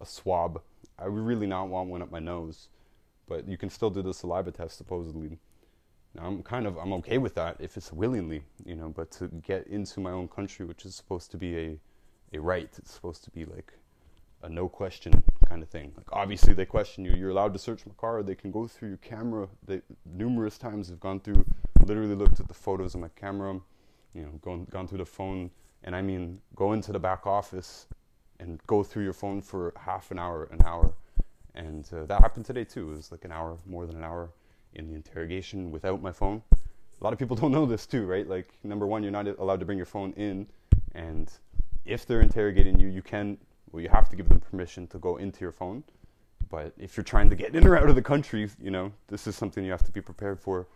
a 0.00 0.06
swab. 0.06 0.60
I 0.98 1.06
really 1.06 1.46
not 1.46 1.68
want 1.68 1.88
one 1.88 2.02
up 2.02 2.10
my 2.10 2.18
nose, 2.18 2.68
but 3.28 3.48
you 3.48 3.56
can 3.56 3.70
still 3.70 3.90
do 3.90 4.02
the 4.02 4.12
saliva 4.12 4.50
test, 4.50 4.76
supposedly. 4.76 5.38
Now, 6.14 6.26
I'm 6.26 6.42
kind 6.42 6.66
of, 6.66 6.76
I'm 6.76 6.92
okay 6.94 7.18
with 7.18 7.34
that 7.36 7.56
if 7.60 7.76
it's 7.76 7.92
willingly, 7.92 8.42
you 8.66 8.74
know, 8.74 8.88
but 8.88 9.10
to 9.12 9.28
get 9.28 9.66
into 9.68 10.00
my 10.00 10.10
own 10.10 10.28
country, 10.28 10.66
which 10.66 10.84
is 10.84 10.94
supposed 10.94 11.30
to 11.30 11.36
be 11.38 11.56
a, 11.56 11.78
a 12.34 12.40
right, 12.40 12.70
it's 12.76 12.92
supposed 12.92 13.24
to 13.24 13.30
be 13.30 13.44
like 13.44 13.72
a 14.42 14.48
no 14.48 14.68
question 14.68 15.22
kind 15.48 15.62
of 15.62 15.68
thing. 15.68 15.92
Like 15.96 16.06
obviously 16.12 16.54
they 16.54 16.64
question 16.64 17.04
you. 17.04 17.12
You're 17.12 17.30
allowed 17.30 17.52
to 17.54 17.58
search 17.58 17.86
my 17.86 17.94
car. 17.96 18.22
They 18.22 18.34
can 18.34 18.50
go 18.50 18.66
through 18.66 18.88
your 18.88 18.98
camera. 18.98 19.48
They 19.66 19.82
numerous 20.04 20.58
times 20.58 20.88
have 20.88 21.00
gone 21.00 21.20
through, 21.20 21.44
literally 21.84 22.14
looked 22.14 22.40
at 22.40 22.48
the 22.48 22.54
photos 22.54 22.94
of 22.94 23.00
my 23.00 23.08
camera, 23.16 23.60
you 24.14 24.22
know, 24.22 24.30
gone 24.42 24.66
gone 24.70 24.86
through 24.86 24.98
the 24.98 25.06
phone. 25.06 25.50
And 25.84 25.94
I 25.94 26.02
mean, 26.02 26.40
go 26.54 26.72
into 26.72 26.92
the 26.92 26.98
back 26.98 27.26
office 27.26 27.86
and 28.40 28.60
go 28.66 28.82
through 28.82 29.04
your 29.04 29.12
phone 29.12 29.42
for 29.42 29.72
half 29.76 30.10
an 30.10 30.18
hour, 30.18 30.48
an 30.52 30.60
hour. 30.64 30.92
And 31.54 31.88
uh, 31.92 32.04
that 32.06 32.20
happened 32.20 32.46
today 32.46 32.64
too. 32.64 32.92
It 32.92 32.96
was 32.96 33.10
like 33.10 33.24
an 33.24 33.32
hour, 33.32 33.58
more 33.66 33.86
than 33.86 33.96
an 33.96 34.04
hour 34.04 34.30
in 34.74 34.88
the 34.88 34.94
interrogation 34.94 35.70
without 35.70 36.02
my 36.02 36.12
phone. 36.12 36.42
A 36.52 37.04
lot 37.04 37.12
of 37.12 37.18
people 37.18 37.36
don't 37.40 37.52
know 37.52 37.66
this 37.66 37.86
too, 37.86 38.06
right? 38.06 38.28
Like 38.28 38.52
number 38.62 38.86
one, 38.86 39.02
you're 39.02 39.12
not 39.12 39.26
allowed 39.26 39.60
to 39.60 39.66
bring 39.66 39.78
your 39.78 39.86
phone 39.86 40.12
in, 40.12 40.46
and 40.94 41.32
if 41.84 42.06
they're 42.06 42.20
interrogating 42.20 42.78
you, 42.78 42.88
you 42.88 43.02
can 43.02 43.38
well, 43.72 43.82
you 43.82 43.88
have 43.88 44.08
to 44.10 44.16
give 44.16 44.28
them 44.28 44.40
permission 44.40 44.86
to 44.88 44.98
go 44.98 45.16
into 45.16 45.40
your 45.40 45.52
phone. 45.52 45.82
But 46.50 46.72
if 46.78 46.96
you're 46.96 47.04
trying 47.04 47.28
to 47.30 47.36
get 47.36 47.54
in 47.54 47.66
or 47.66 47.76
out 47.76 47.88
of 47.88 47.94
the 47.94 48.02
country, 48.02 48.48
you 48.60 48.70
know, 48.70 48.92
this 49.08 49.26
is 49.26 49.36
something 49.36 49.64
you 49.64 49.70
have 49.70 49.84
to 49.84 49.92
be 49.92 50.00
prepared 50.00 50.40
for. 50.40 50.66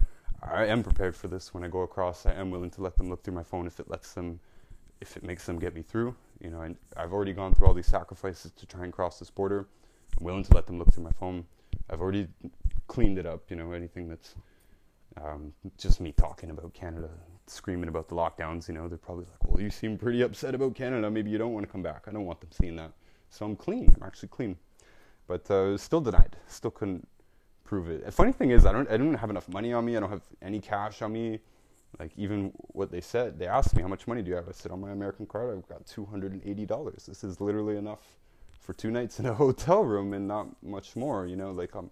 I 0.42 0.66
am 0.66 0.82
prepared 0.82 1.16
for 1.16 1.28
this 1.28 1.54
when 1.54 1.64
I 1.64 1.68
go 1.68 1.80
across. 1.82 2.26
I 2.26 2.32
am 2.32 2.50
willing 2.50 2.70
to 2.70 2.82
let 2.82 2.96
them 2.96 3.08
look 3.08 3.22
through 3.22 3.34
my 3.34 3.42
phone 3.42 3.66
if 3.66 3.80
it 3.80 3.88
lets 3.88 4.12
them, 4.12 4.40
if 5.00 5.16
it 5.16 5.22
makes 5.22 5.46
them 5.46 5.58
get 5.58 5.74
me 5.74 5.82
through. 5.82 6.14
You 6.40 6.50
know, 6.50 6.62
and 6.62 6.76
I've 6.96 7.12
already 7.12 7.32
gone 7.32 7.54
through 7.54 7.68
all 7.68 7.74
these 7.74 7.86
sacrifices 7.86 8.50
to 8.56 8.66
try 8.66 8.84
and 8.84 8.92
cross 8.92 9.18
this 9.18 9.30
border. 9.30 9.66
I'm 10.18 10.24
willing 10.24 10.42
to 10.44 10.54
let 10.54 10.66
them 10.66 10.78
look 10.78 10.92
through 10.92 11.04
my 11.04 11.12
phone. 11.12 11.46
I've 11.88 12.00
already 12.00 12.28
cleaned 12.88 13.18
it 13.18 13.24
up. 13.24 13.50
You 13.50 13.56
know, 13.56 13.72
anything 13.72 14.08
that's 14.08 14.34
um, 15.22 15.52
just 15.78 16.00
me 16.00 16.12
talking 16.12 16.50
about 16.50 16.74
Canada 16.74 17.08
screaming 17.46 17.88
about 17.88 18.08
the 18.08 18.14
lockdowns, 18.14 18.68
you 18.68 18.74
know, 18.74 18.88
they're 18.88 18.98
probably 18.98 19.24
like, 19.24 19.44
well, 19.46 19.60
you 19.60 19.70
seem 19.70 19.98
pretty 19.98 20.22
upset 20.22 20.54
about 20.54 20.74
Canada. 20.74 21.10
Maybe 21.10 21.30
you 21.30 21.38
don't 21.38 21.52
want 21.52 21.66
to 21.66 21.72
come 21.72 21.82
back. 21.82 22.04
I 22.06 22.12
don't 22.12 22.24
want 22.24 22.40
them 22.40 22.50
seeing 22.52 22.76
that. 22.76 22.92
So 23.30 23.44
I'm 23.44 23.56
clean. 23.56 23.92
I'm 23.96 24.02
actually 24.06 24.28
clean. 24.28 24.56
But 25.26 25.50
uh, 25.50 25.76
still 25.76 26.00
denied. 26.00 26.36
Still 26.48 26.70
couldn't 26.70 27.06
prove 27.64 27.88
it. 27.88 28.04
The 28.04 28.12
funny 28.12 28.32
thing 28.32 28.50
is, 28.50 28.66
I 28.66 28.72
don't, 28.72 28.90
I 28.90 28.96
don't 28.96 29.14
have 29.14 29.30
enough 29.30 29.48
money 29.48 29.72
on 29.72 29.84
me. 29.84 29.96
I 29.96 30.00
don't 30.00 30.10
have 30.10 30.22
any 30.42 30.60
cash 30.60 31.02
on 31.02 31.12
me. 31.12 31.40
Like 31.98 32.12
even 32.16 32.52
what 32.72 32.90
they 32.90 33.00
said, 33.00 33.38
they 33.38 33.46
asked 33.46 33.76
me, 33.76 33.82
how 33.82 33.88
much 33.88 34.06
money 34.06 34.22
do 34.22 34.30
you 34.30 34.36
have? 34.36 34.48
I 34.48 34.52
said, 34.52 34.72
on 34.72 34.80
my 34.80 34.90
American 34.90 35.26
card, 35.26 35.56
I've 35.56 35.68
got 35.68 35.84
$280. 35.86 37.06
This 37.06 37.24
is 37.24 37.40
literally 37.40 37.76
enough 37.76 38.00
for 38.60 38.72
two 38.72 38.90
nights 38.90 39.18
in 39.18 39.26
a 39.26 39.34
hotel 39.44 39.84
room 39.84 40.12
and 40.14 40.26
not 40.26 40.46
much 40.62 40.96
more, 40.96 41.26
you 41.26 41.36
know, 41.36 41.50
like 41.50 41.74
I'm, 41.74 41.90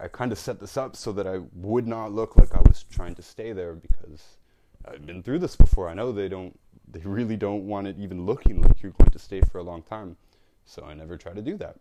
I 0.00 0.08
kind 0.08 0.32
of 0.32 0.38
set 0.38 0.60
this 0.60 0.76
up 0.76 0.96
so 0.96 1.12
that 1.12 1.26
I 1.26 1.38
would 1.54 1.86
not 1.86 2.12
look 2.12 2.36
like 2.36 2.54
I 2.54 2.60
was 2.60 2.84
trying 2.90 3.14
to 3.14 3.22
stay 3.22 3.52
there 3.52 3.74
because 3.74 4.36
I've 4.84 5.06
been 5.06 5.22
through 5.22 5.38
this 5.38 5.56
before. 5.56 5.88
I 5.88 5.94
know 5.94 6.12
they 6.12 6.28
don't, 6.28 6.58
they 6.88 7.00
really 7.00 7.36
don't 7.36 7.66
want 7.66 7.86
it 7.86 7.96
even 7.98 8.26
looking 8.26 8.60
like 8.60 8.82
you're 8.82 8.92
going 8.92 9.10
to 9.10 9.18
stay 9.18 9.40
for 9.40 9.58
a 9.58 9.62
long 9.62 9.82
time. 9.82 10.16
So 10.64 10.84
I 10.84 10.94
never 10.94 11.16
try 11.16 11.32
to 11.32 11.42
do 11.42 11.56
that. 11.58 11.76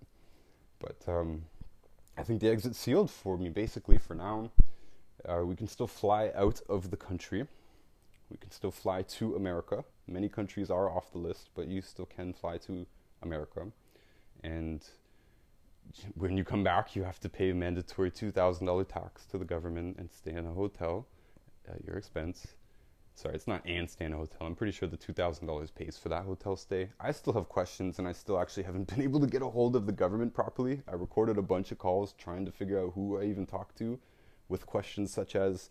But 0.80 0.98
um, 1.08 1.44
I 2.18 2.24
think 2.24 2.42
the 2.42 2.50
exit's 2.50 2.78
sealed 2.78 3.10
for 3.10 3.38
me 3.38 3.50
basically 3.50 3.98
for 3.98 4.16
now. 4.16 4.52
Uh, 5.28 5.44
we 5.46 5.56
can 5.56 5.68
still 5.68 5.88
fly 5.88 6.32
out 6.36 6.62
of 6.68 6.90
the 6.90 6.98
country. 6.98 7.46
We 8.30 8.38
can 8.38 8.52
still 8.52 8.72
fly 8.72 9.04
to 9.04 9.36
America. 9.36 9.84
Many 10.08 10.30
countries 10.30 10.72
are 10.72 10.90
off 10.90 11.12
the 11.12 11.20
list, 11.20 11.50
but 11.56 11.68
you 11.68 11.82
still 11.82 12.06
can 12.06 12.34
fly 12.34 12.58
to 12.60 12.86
America. 13.22 13.68
And 14.44 14.84
when 16.16 16.38
you 16.38 16.44
come 16.44 16.64
back, 16.64 16.96
you 16.96 17.04
have 17.04 17.20
to 17.20 17.30
pay 17.30 17.50
a 17.50 17.56
mandatory 17.56 18.10
$2,000 18.10 18.88
tax 18.88 19.26
to 19.26 19.38
the 19.38 19.46
government 19.46 19.98
and 19.98 20.10
stay 20.12 20.32
in 20.32 20.46
a 20.46 20.54
hotel 20.54 21.06
at 21.70 21.84
your 21.86 21.98
expense. 21.98 22.48
Sorry, 23.16 23.36
it's 23.36 23.48
not 23.48 23.62
and 23.66 23.90
stay 23.90 24.06
in 24.06 24.14
a 24.14 24.18
hotel. 24.18 24.48
I'm 24.48 24.56
pretty 24.56 24.72
sure 24.72 24.88
the 24.88 24.98
$2,000 24.98 25.76
pays 25.76 25.98
for 25.98 26.10
that 26.10 26.24
hotel 26.24 26.56
stay. 26.56 26.90
I 27.00 27.12
still 27.12 27.34
have 27.34 27.50
questions 27.50 28.00
and 28.00 28.08
I 28.08 28.14
still 28.14 28.40
actually 28.40 28.64
haven't 28.64 28.88
been 28.94 29.02
able 29.02 29.20
to 29.20 29.28
get 29.28 29.42
a 29.42 29.50
hold 29.50 29.76
of 29.76 29.86
the 29.86 29.92
government 29.92 30.34
properly. 30.34 30.82
I 30.88 30.94
recorded 30.94 31.38
a 31.38 31.42
bunch 31.42 31.72
of 31.72 31.78
calls 31.78 32.14
trying 32.14 32.46
to 32.46 32.52
figure 32.52 32.80
out 32.80 32.94
who 32.96 33.20
I 33.20 33.26
even 33.26 33.46
talked 33.46 33.78
to 33.80 34.00
with 34.50 34.66
questions 34.66 35.14
such 35.14 35.36
as 35.36 35.70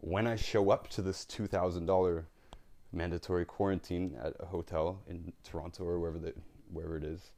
when 0.00 0.26
I 0.26 0.36
show 0.36 0.70
up 0.70 0.88
to 0.90 1.02
this 1.02 1.24
$2,000 1.24 2.24
mandatory 2.92 3.44
quarantine 3.44 4.18
at 4.22 4.34
a 4.40 4.46
hotel 4.46 5.02
in 5.08 5.32
Toronto 5.44 5.84
or 5.84 5.98
wherever, 6.00 6.18
the, 6.18 6.34
wherever 6.72 6.96
it 6.96 7.04
is, 7.04 7.30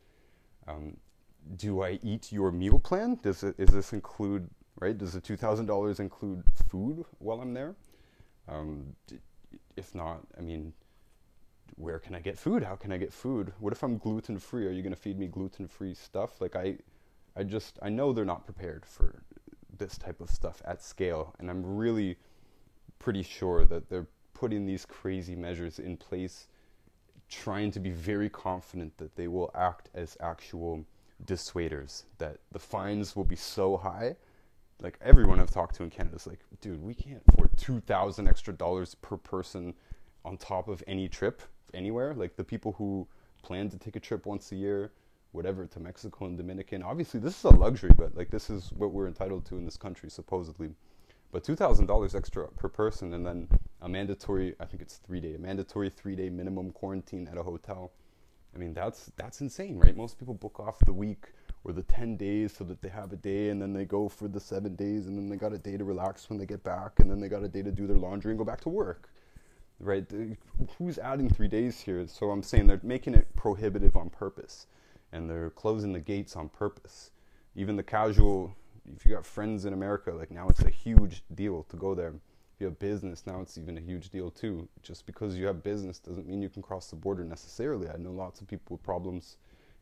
um, 0.66 0.96
do 1.56 1.82
I 1.82 1.98
eat 2.02 2.32
your 2.32 2.50
meal 2.50 2.78
plan? 2.78 3.18
Does 3.22 3.42
it, 3.42 3.58
does 3.58 3.74
this 3.74 3.92
include 3.92 4.48
right? 4.80 4.96
Does 4.96 5.12
the 5.12 5.20
$2,000 5.20 6.00
include 6.00 6.44
food 6.68 7.04
while 7.18 7.40
I'm 7.40 7.54
there? 7.54 7.74
Um, 8.48 8.94
if 9.76 9.94
not, 9.94 10.20
I 10.38 10.42
mean, 10.42 10.72
where 11.76 11.98
can 11.98 12.14
I 12.14 12.20
get 12.20 12.38
food? 12.38 12.62
How 12.62 12.76
can 12.76 12.92
I 12.92 12.98
get 12.98 13.12
food? 13.12 13.52
What 13.58 13.72
if 13.72 13.82
I'm 13.82 13.98
gluten 13.98 14.38
free? 14.38 14.66
Are 14.66 14.70
you 14.70 14.82
going 14.82 14.94
to 14.94 15.00
feed 15.00 15.18
me 15.18 15.26
gluten 15.26 15.66
free 15.66 15.94
stuff? 15.94 16.40
Like 16.40 16.56
I, 16.56 16.76
I 17.36 17.42
just 17.42 17.78
I 17.82 17.88
know 17.88 18.12
they're 18.12 18.24
not 18.24 18.44
prepared 18.44 18.84
for 18.86 19.22
this 19.76 19.98
type 19.98 20.20
of 20.20 20.30
stuff 20.30 20.62
at 20.64 20.82
scale, 20.82 21.34
and 21.38 21.50
I'm 21.50 21.64
really 21.64 22.16
pretty 22.98 23.22
sure 23.22 23.64
that 23.66 23.88
they're 23.88 24.06
putting 24.34 24.66
these 24.66 24.86
crazy 24.86 25.34
measures 25.34 25.78
in 25.78 25.96
place, 25.96 26.46
trying 27.28 27.70
to 27.72 27.80
be 27.80 27.90
very 27.90 28.28
confident 28.28 28.96
that 28.98 29.16
they 29.16 29.26
will 29.26 29.50
act 29.54 29.90
as 29.94 30.16
actual 30.20 30.84
dissuaders. 31.24 32.04
That 32.18 32.38
the 32.52 32.58
fines 32.58 33.16
will 33.16 33.24
be 33.24 33.36
so 33.36 33.76
high. 33.76 34.16
Like 34.84 34.98
everyone 35.00 35.40
I've 35.40 35.50
talked 35.50 35.76
to 35.76 35.82
in 35.82 35.88
Canada 35.88 36.16
is 36.16 36.26
like, 36.26 36.40
dude, 36.60 36.82
we 36.82 36.92
can't 36.94 37.22
afford 37.28 37.48
two 37.56 37.80
thousand 37.80 38.28
extra 38.28 38.52
dollars 38.52 38.94
per 38.94 39.16
person 39.16 39.72
on 40.26 40.36
top 40.36 40.68
of 40.68 40.84
any 40.86 41.08
trip 41.08 41.40
anywhere. 41.72 42.12
Like 42.12 42.36
the 42.36 42.44
people 42.44 42.72
who 42.72 43.08
plan 43.42 43.70
to 43.70 43.78
take 43.78 43.96
a 43.96 44.00
trip 44.00 44.26
once 44.26 44.52
a 44.52 44.56
year, 44.56 44.92
whatever, 45.32 45.64
to 45.64 45.80
Mexico 45.80 46.26
and 46.26 46.36
Dominican. 46.36 46.82
Obviously, 46.82 47.18
this 47.18 47.38
is 47.38 47.44
a 47.44 47.48
luxury, 47.48 47.92
but 47.96 48.14
like 48.14 48.30
this 48.30 48.50
is 48.50 48.72
what 48.76 48.92
we're 48.92 49.06
entitled 49.06 49.46
to 49.46 49.56
in 49.56 49.64
this 49.64 49.78
country, 49.78 50.10
supposedly. 50.10 50.68
But 51.32 51.44
two 51.44 51.56
thousand 51.56 51.86
dollars 51.86 52.14
extra 52.14 52.48
per 52.48 52.68
person, 52.68 53.14
and 53.14 53.24
then 53.24 53.48
a 53.80 53.88
mandatory, 53.88 54.54
I 54.60 54.66
think 54.66 54.82
it's 54.82 54.96
three 54.98 55.18
day, 55.18 55.34
a 55.34 55.38
mandatory 55.38 55.88
three 55.88 56.14
day 56.14 56.28
minimum 56.28 56.72
quarantine 56.72 57.26
at 57.32 57.38
a 57.38 57.42
hotel. 57.42 57.90
I 58.54 58.58
mean, 58.58 58.74
that's 58.74 59.10
that's 59.16 59.40
insane, 59.40 59.78
right? 59.78 59.96
Most 59.96 60.18
people 60.18 60.34
book 60.34 60.60
off 60.60 60.78
the 60.80 60.92
week 60.92 61.32
or 61.64 61.72
the 61.72 61.82
10 61.82 62.16
days 62.16 62.54
so 62.56 62.64
that 62.64 62.82
they 62.82 62.88
have 62.88 63.12
a 63.12 63.16
day 63.16 63.48
and 63.48 63.60
then 63.60 63.72
they 63.72 63.84
go 63.84 64.08
for 64.08 64.28
the 64.28 64.40
seven 64.40 64.76
days 64.76 65.06
and 65.06 65.16
then 65.16 65.28
they 65.28 65.36
got 65.36 65.52
a 65.52 65.58
day 65.58 65.76
to 65.76 65.84
relax 65.84 66.28
when 66.28 66.38
they 66.38 66.46
get 66.46 66.62
back 66.62 67.00
and 67.00 67.10
then 67.10 67.20
they 67.20 67.28
got 67.28 67.42
a 67.42 67.48
day 67.48 67.62
to 67.62 67.72
do 67.72 67.86
their 67.86 67.96
laundry 67.96 68.30
and 68.30 68.38
go 68.38 68.44
back 68.44 68.60
to 68.60 68.68
work 68.68 69.10
right? 69.80 70.04
Who's 70.78 70.98
adding 70.98 71.28
three 71.28 71.48
days 71.48 71.80
here? 71.80 72.06
So 72.06 72.30
I'm 72.30 72.42
saying 72.42 72.66
they're 72.66 72.80
making 72.82 73.14
it 73.14 73.34
prohibitive 73.36 73.96
on 73.96 74.10
purpose, 74.10 74.66
and 75.12 75.28
they're 75.28 75.50
closing 75.50 75.92
the 75.92 76.00
gates 76.00 76.36
on 76.36 76.48
purpose. 76.48 77.10
Even 77.54 77.76
the 77.76 77.82
casual, 77.82 78.54
if 78.96 79.04
you 79.04 79.12
got 79.12 79.26
friends 79.26 79.64
in 79.64 79.72
America, 79.72 80.10
like 80.10 80.30
now 80.30 80.48
it's 80.48 80.62
a 80.62 80.70
huge 80.70 81.22
deal 81.34 81.64
to 81.64 81.76
go 81.76 81.94
there. 81.94 82.14
If 82.54 82.60
you 82.60 82.66
have 82.66 82.78
business, 82.78 83.24
now 83.26 83.40
it's 83.40 83.58
even 83.58 83.76
a 83.76 83.80
huge 83.80 84.10
deal 84.10 84.30
too. 84.30 84.68
Just 84.82 85.06
because 85.06 85.36
you 85.36 85.46
have 85.46 85.62
business 85.62 85.98
doesn't 85.98 86.28
mean 86.28 86.40
you 86.40 86.48
can 86.48 86.62
cross 86.62 86.88
the 86.88 86.96
border 86.96 87.24
necessarily. 87.24 87.88
I 87.88 87.96
know 87.96 88.12
lots 88.12 88.40
of 88.40 88.46
people 88.46 88.76
with 88.76 88.82
problems. 88.82 89.36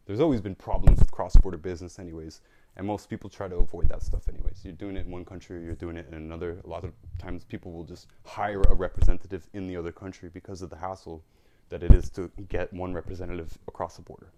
There's 0.06 0.20
always 0.20 0.40
been 0.40 0.54
problems 0.54 0.98
with 0.98 1.10
cross-border 1.10 1.58
business, 1.58 1.98
anyways. 1.98 2.40
And 2.76 2.86
most 2.86 3.10
people 3.10 3.28
try 3.28 3.48
to 3.48 3.56
avoid 3.56 3.88
that 3.90 4.02
stuff 4.02 4.28
anyways. 4.28 4.60
You're 4.64 4.72
doing 4.72 4.96
it 4.96 5.04
in 5.06 5.12
one 5.12 5.24
country, 5.24 5.62
you're 5.62 5.74
doing 5.74 5.96
it 5.96 6.06
in 6.08 6.14
another. 6.14 6.58
A 6.64 6.68
lot 6.68 6.84
of 6.84 6.92
times 7.18 7.44
people 7.44 7.72
will 7.72 7.84
just 7.84 8.06
hire 8.24 8.62
a 8.62 8.74
representative 8.74 9.46
in 9.52 9.66
the 9.66 9.76
other 9.76 9.92
country 9.92 10.30
because 10.32 10.62
of 10.62 10.70
the 10.70 10.76
hassle 10.76 11.22
that 11.68 11.82
it 11.82 11.92
is 11.92 12.08
to 12.10 12.30
get 12.48 12.72
one 12.72 12.94
representative 12.94 13.56
across 13.68 13.96
the 13.96 14.02
border. 14.02 14.32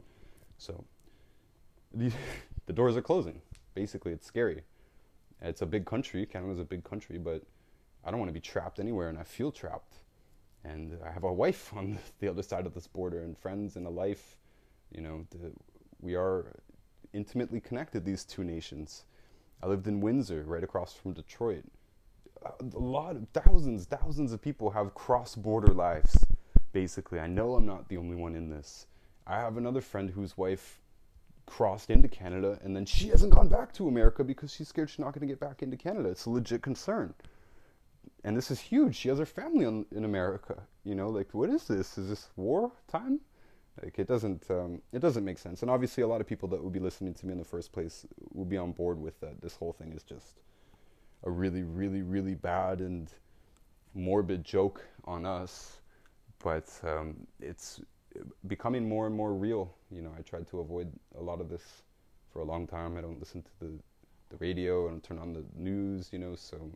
So 0.59 0.85
the, 1.93 2.11
the 2.67 2.73
doors 2.73 2.97
are 2.97 3.03
closing. 3.03 3.41
Basically, 3.75 4.13
it's 4.13 4.27
scary. 4.27 4.63
It's 5.41 5.63
a 5.63 5.67
big 5.67 5.85
country. 5.85 6.27
Canada's 6.27 6.59
a 6.59 6.65
big 6.65 6.85
country, 6.85 7.19
but 7.19 7.43
I 8.05 8.11
don't 8.11 8.19
want 8.19 8.29
to 8.29 8.35
be 8.35 8.41
trapped 8.41 8.81
anywhere, 8.81 9.09
and 9.09 9.19
I 9.19 9.25
feel 9.25 9.53
trapped. 9.53 9.99
And 10.65 10.99
I 11.07 11.11
have 11.11 11.25
a 11.25 11.33
wife 11.33 11.73
on 11.77 11.99
the 12.19 12.29
other 12.29 12.43
side 12.43 12.67
of 12.67 12.75
this 12.75 12.87
border, 12.87 13.23
and 13.23 13.39
friends 13.39 13.77
and 13.77 13.87
a 13.87 13.91
life. 13.91 14.37
You 14.95 15.03
know, 15.03 15.27
the, 15.31 15.53
we 16.01 16.15
are 16.15 16.53
intimately 17.13 17.61
connected, 17.61 18.05
these 18.05 18.25
two 18.25 18.45
nations. 18.45 19.05
I 19.63 19.67
lived 19.67 19.87
in 19.87 20.01
Windsor, 20.01 20.45
right 20.47 20.65
across 20.65 20.95
from 20.95 21.13
Detroit. 21.13 21.65
A 22.45 22.79
lot 22.79 23.17
of 23.17 23.27
thousands, 23.33 23.87
thousands 23.87 24.33
of 24.33 24.43
people 24.43 24.71
have 24.71 24.95
cross 24.95 25.35
border 25.35 25.73
lives, 25.73 26.17
basically. 26.73 27.19
I 27.19 27.27
know 27.27 27.55
I'm 27.55 27.67
not 27.67 27.89
the 27.89 27.97
only 27.97 28.17
one 28.17 28.35
in 28.35 28.51
this. 28.51 28.87
I 29.27 29.37
have 29.37 29.57
another 29.57 29.81
friend 29.81 30.11
whose 30.11 30.37
wife 30.37 30.81
crossed 31.47 31.91
into 31.91 32.09
Canada 32.09 32.59
and 32.63 32.75
then 32.75 32.87
she 32.87 33.09
hasn't 33.09 33.33
gone 33.33 33.49
back 33.49 33.73
to 33.75 33.89
America 33.89 34.25
because 34.25 34.53
she's 34.53 34.69
scared 34.69 34.89
she's 34.89 34.99
not 34.99 35.13
going 35.13 35.27
to 35.27 35.33
get 35.33 35.41
back 35.41 35.63
into 35.63 35.77
Canada. 35.77 36.11
It's 36.11 36.27
a 36.27 36.31
legit 36.31 36.63
concern. 36.63 37.15
And 38.23 38.37
this 38.37 38.51
is 38.51 38.61
huge. 38.61 38.97
She 38.97 39.09
has 39.09 39.19
her 39.19 39.27
family 39.27 39.65
on, 39.65 39.87
in 39.93 40.05
America. 40.05 40.63
You 40.85 40.95
know, 40.95 41.09
like, 41.09 41.33
what 41.33 41.51
is 41.51 41.67
this? 41.67 41.99
Is 41.99 42.09
this 42.09 42.29
war 42.37 42.73
time? 42.89 43.21
Like 43.83 43.99
it 43.99 44.07
doesn't 44.07 44.49
um, 44.51 44.81
it 44.93 45.01
doesn't 45.01 45.25
make 45.25 45.39
sense. 45.39 45.63
And 45.63 45.71
obviously, 45.71 46.03
a 46.03 46.07
lot 46.07 46.21
of 46.21 46.27
people 46.27 46.49
that 46.51 46.63
would 46.63 46.73
be 46.73 46.81
listening 46.81 47.15
to 47.15 47.27
me 47.27 47.33
in 47.33 47.39
the 47.39 47.45
first 47.45 47.73
place 47.73 48.07
will 48.33 48.45
be 48.45 48.57
on 48.57 48.73
board 48.73 49.01
with 49.01 49.19
that. 49.21 49.41
This 49.41 49.57
whole 49.57 49.73
thing 49.73 49.93
is 49.93 50.03
just 50.03 50.39
a 51.25 51.31
really, 51.31 51.63
really, 51.63 52.03
really 52.03 52.35
bad 52.35 52.81
and 52.81 53.13
morbid 53.95 54.45
joke 54.45 54.85
on 55.05 55.27
us, 55.27 55.79
but 56.43 56.69
um, 56.85 57.27
it's 57.41 57.81
becoming 58.47 58.89
more 58.89 59.07
and 59.07 59.15
more 59.15 59.35
real. 59.35 59.75
You 59.91 60.03
know, 60.03 60.13
I 60.17 60.23
tried 60.23 60.47
to 60.49 60.61
avoid 60.61 60.93
a 61.19 61.23
lot 61.23 61.41
of 61.41 61.49
this 61.49 61.83
for 62.33 62.41
a 62.41 62.45
long 62.45 62.67
time. 62.67 62.97
I 62.97 63.01
don't 63.01 63.19
listen 63.19 63.43
to 63.43 63.51
the 63.61 63.73
the 64.31 64.37
radio. 64.39 64.87
I 64.87 64.91
don't 64.91 65.03
turn 65.03 65.19
on 65.19 65.33
the 65.33 65.45
news. 65.57 66.11
You 66.13 66.21
know, 66.21 66.37
so 66.37 66.71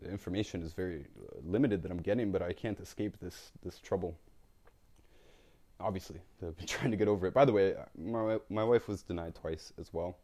the 0.00 0.08
information 0.08 0.62
is 0.62 0.72
very 0.72 1.06
limited 1.44 1.82
that 1.82 1.90
I'm 1.90 2.00
getting, 2.00 2.30
but 2.30 2.42
I 2.42 2.52
can't 2.52 2.78
escape 2.78 3.16
this 3.20 3.50
this 3.64 3.80
trouble 3.80 4.16
obviously, 5.82 6.20
they've 6.40 6.56
been 6.56 6.66
trying 6.76 6.90
to 6.90 6.96
get 6.96 7.08
over 7.08 7.26
it. 7.26 7.34
By 7.34 7.44
the 7.44 7.52
way, 7.52 7.74
my, 7.98 8.38
my 8.48 8.64
wife 8.64 8.88
was 8.88 9.02
denied 9.02 9.34
twice 9.34 9.72
as 9.78 9.92
well. 9.92 10.16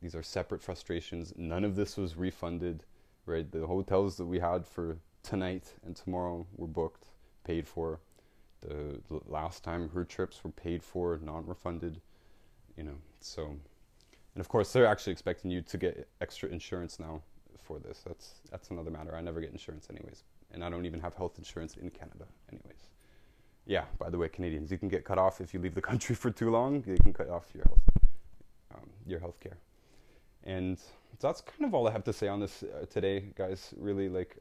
These 0.00 0.14
are 0.14 0.22
separate 0.22 0.62
frustrations. 0.62 1.32
None 1.36 1.64
of 1.64 1.76
this 1.76 1.96
was 1.96 2.16
refunded, 2.16 2.84
right? 3.26 3.50
The 3.50 3.66
hotels 3.66 4.16
that 4.16 4.26
we 4.26 4.38
had 4.38 4.66
for 4.66 4.98
tonight 5.22 5.72
and 5.84 5.96
tomorrow 5.96 6.46
were 6.56 6.66
booked, 6.66 7.08
paid 7.44 7.66
for. 7.66 8.00
The, 8.60 9.00
the 9.08 9.20
last 9.26 9.64
time 9.64 9.88
her 9.90 10.04
trips 10.04 10.44
were 10.44 10.50
paid 10.50 10.82
for, 10.82 11.18
non 11.22 11.46
refunded, 11.46 12.00
you 12.76 12.84
know. 12.84 12.96
So, 13.20 13.46
and 13.46 14.40
of 14.40 14.48
course, 14.48 14.72
they're 14.72 14.86
actually 14.86 15.12
expecting 15.12 15.50
you 15.50 15.62
to 15.62 15.78
get 15.78 16.08
extra 16.20 16.48
insurance 16.48 17.00
now 17.00 17.22
for 17.60 17.80
this. 17.80 18.02
That's, 18.06 18.34
that's 18.50 18.70
another 18.70 18.90
matter. 18.90 19.16
I 19.16 19.20
never 19.20 19.40
get 19.40 19.50
insurance, 19.50 19.88
anyways. 19.90 20.22
And 20.52 20.62
I 20.62 20.70
don't 20.70 20.86
even 20.86 21.00
have 21.00 21.14
health 21.14 21.38
insurance 21.38 21.76
in 21.76 21.90
Canada, 21.90 22.26
anyways 22.50 22.92
yeah, 23.66 23.84
by 23.98 24.10
the 24.10 24.18
way, 24.18 24.28
Canadians, 24.28 24.70
you 24.70 24.78
can 24.78 24.88
get 24.88 25.04
cut 25.04 25.18
off 25.18 25.40
if 25.40 25.54
you 25.54 25.60
leave 25.60 25.74
the 25.74 25.82
country 25.90 26.14
for 26.14 26.30
too 26.30 26.50
long. 26.50 26.82
You 26.86 26.96
can 26.96 27.12
cut 27.12 27.28
off 27.28 27.46
your 27.54 27.64
health, 27.64 27.82
um, 28.74 28.90
your 29.06 29.20
health 29.20 29.38
care. 29.40 29.58
And 30.44 30.78
that's 31.20 31.40
kind 31.40 31.64
of 31.64 31.74
all 31.74 31.86
I 31.86 31.92
have 31.92 32.04
to 32.04 32.12
say 32.12 32.28
on 32.28 32.40
this 32.40 32.64
uh, 32.64 32.86
today, 32.86 33.26
guys. 33.36 33.72
Really, 33.76 34.08
like, 34.08 34.38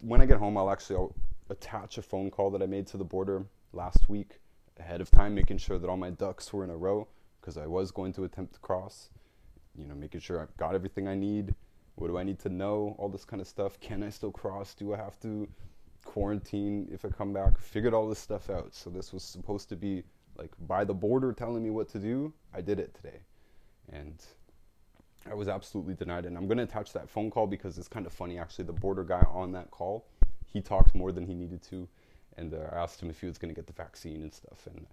when 0.00 0.20
I 0.20 0.26
get 0.26 0.38
home, 0.38 0.56
I'll 0.56 0.70
actually 0.70 0.96
I'll 0.96 1.14
attach 1.50 1.98
a 1.98 2.02
phone 2.02 2.30
call 2.30 2.50
that 2.50 2.62
I 2.62 2.66
made 2.66 2.86
to 2.88 2.96
the 2.96 3.04
border 3.04 3.44
last 3.72 4.08
week 4.08 4.40
ahead 4.78 5.00
of 5.00 5.10
time, 5.10 5.34
making 5.34 5.58
sure 5.58 5.78
that 5.78 5.88
all 5.88 5.96
my 5.96 6.10
ducks 6.10 6.52
were 6.52 6.64
in 6.64 6.70
a 6.70 6.76
row 6.76 7.06
because 7.40 7.56
I 7.56 7.66
was 7.66 7.92
going 7.92 8.12
to 8.14 8.24
attempt 8.24 8.54
to 8.54 8.60
cross. 8.60 9.10
You 9.76 9.86
know, 9.86 9.94
making 9.94 10.20
sure 10.20 10.40
I've 10.40 10.56
got 10.56 10.74
everything 10.74 11.06
I 11.06 11.14
need. 11.14 11.54
What 11.96 12.08
do 12.08 12.18
I 12.18 12.24
need 12.24 12.40
to 12.40 12.48
know? 12.48 12.96
All 12.98 13.08
this 13.08 13.24
kind 13.24 13.40
of 13.40 13.46
stuff. 13.46 13.78
Can 13.80 14.02
I 14.02 14.10
still 14.10 14.32
cross? 14.32 14.74
Do 14.74 14.94
I 14.94 14.96
have 14.96 15.18
to 15.20 15.48
quarantine 16.04 16.88
if 16.92 17.04
I 17.04 17.08
come 17.08 17.32
back. 17.32 17.58
Figured 17.58 17.94
all 17.94 18.08
this 18.08 18.18
stuff 18.18 18.50
out. 18.50 18.74
So 18.74 18.90
this 18.90 19.12
was 19.12 19.22
supposed 19.22 19.68
to 19.70 19.76
be 19.76 20.02
like 20.36 20.50
by 20.66 20.84
the 20.84 20.94
border 20.94 21.32
telling 21.32 21.62
me 21.62 21.70
what 21.70 21.88
to 21.90 21.98
do. 21.98 22.32
I 22.52 22.60
did 22.60 22.78
it 22.78 22.94
today, 22.94 23.18
and 23.92 24.22
I 25.30 25.34
was 25.34 25.48
absolutely 25.48 25.94
denied. 25.94 26.26
And 26.26 26.36
I'm 26.36 26.46
going 26.46 26.58
to 26.58 26.64
attach 26.64 26.92
that 26.92 27.08
phone 27.08 27.30
call 27.30 27.46
because 27.46 27.78
it's 27.78 27.88
kind 27.88 28.06
of 28.06 28.12
funny 28.12 28.38
actually. 28.38 28.64
The 28.64 28.72
border 28.72 29.04
guy 29.04 29.24
on 29.30 29.52
that 29.52 29.70
call, 29.70 30.04
he 30.52 30.60
talked 30.60 30.94
more 30.94 31.12
than 31.12 31.26
he 31.26 31.34
needed 31.34 31.62
to, 31.70 31.88
and 32.36 32.54
uh, 32.54 32.58
I 32.72 32.78
asked 32.78 33.02
him 33.02 33.10
if 33.10 33.20
he 33.20 33.26
was 33.26 33.38
going 33.38 33.52
to 33.52 33.58
get 33.58 33.66
the 33.66 33.72
vaccine 33.72 34.22
and 34.22 34.32
stuff. 34.32 34.66
And 34.66 34.86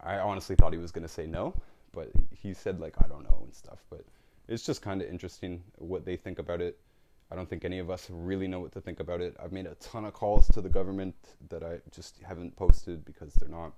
I 0.00 0.18
honestly 0.18 0.56
thought 0.56 0.72
he 0.72 0.78
was 0.78 0.92
going 0.92 1.06
to 1.06 1.12
say 1.12 1.26
no, 1.26 1.54
but 1.92 2.10
he 2.30 2.54
said 2.54 2.80
like 2.80 2.94
I 3.02 3.08
don't 3.08 3.24
know 3.24 3.40
and 3.42 3.54
stuff. 3.54 3.84
But 3.90 4.04
it's 4.48 4.64
just 4.64 4.82
kind 4.82 5.00
of 5.00 5.08
interesting 5.08 5.62
what 5.78 6.04
they 6.04 6.16
think 6.16 6.38
about 6.38 6.60
it. 6.60 6.78
I 7.32 7.36
don't 7.36 7.48
think 7.48 7.64
any 7.64 7.78
of 7.78 7.90
us 7.90 8.08
really 8.10 8.48
know 8.48 8.60
what 8.60 8.72
to 8.72 8.80
think 8.80 8.98
about 8.98 9.20
it. 9.20 9.36
I've 9.42 9.52
made 9.52 9.66
a 9.66 9.74
ton 9.76 10.04
of 10.04 10.12
calls 10.12 10.48
to 10.48 10.60
the 10.60 10.68
government 10.68 11.14
that 11.48 11.62
I 11.62 11.80
just 11.92 12.16
haven't 12.26 12.56
posted 12.56 13.04
because 13.04 13.34
they're 13.34 13.48
not 13.48 13.72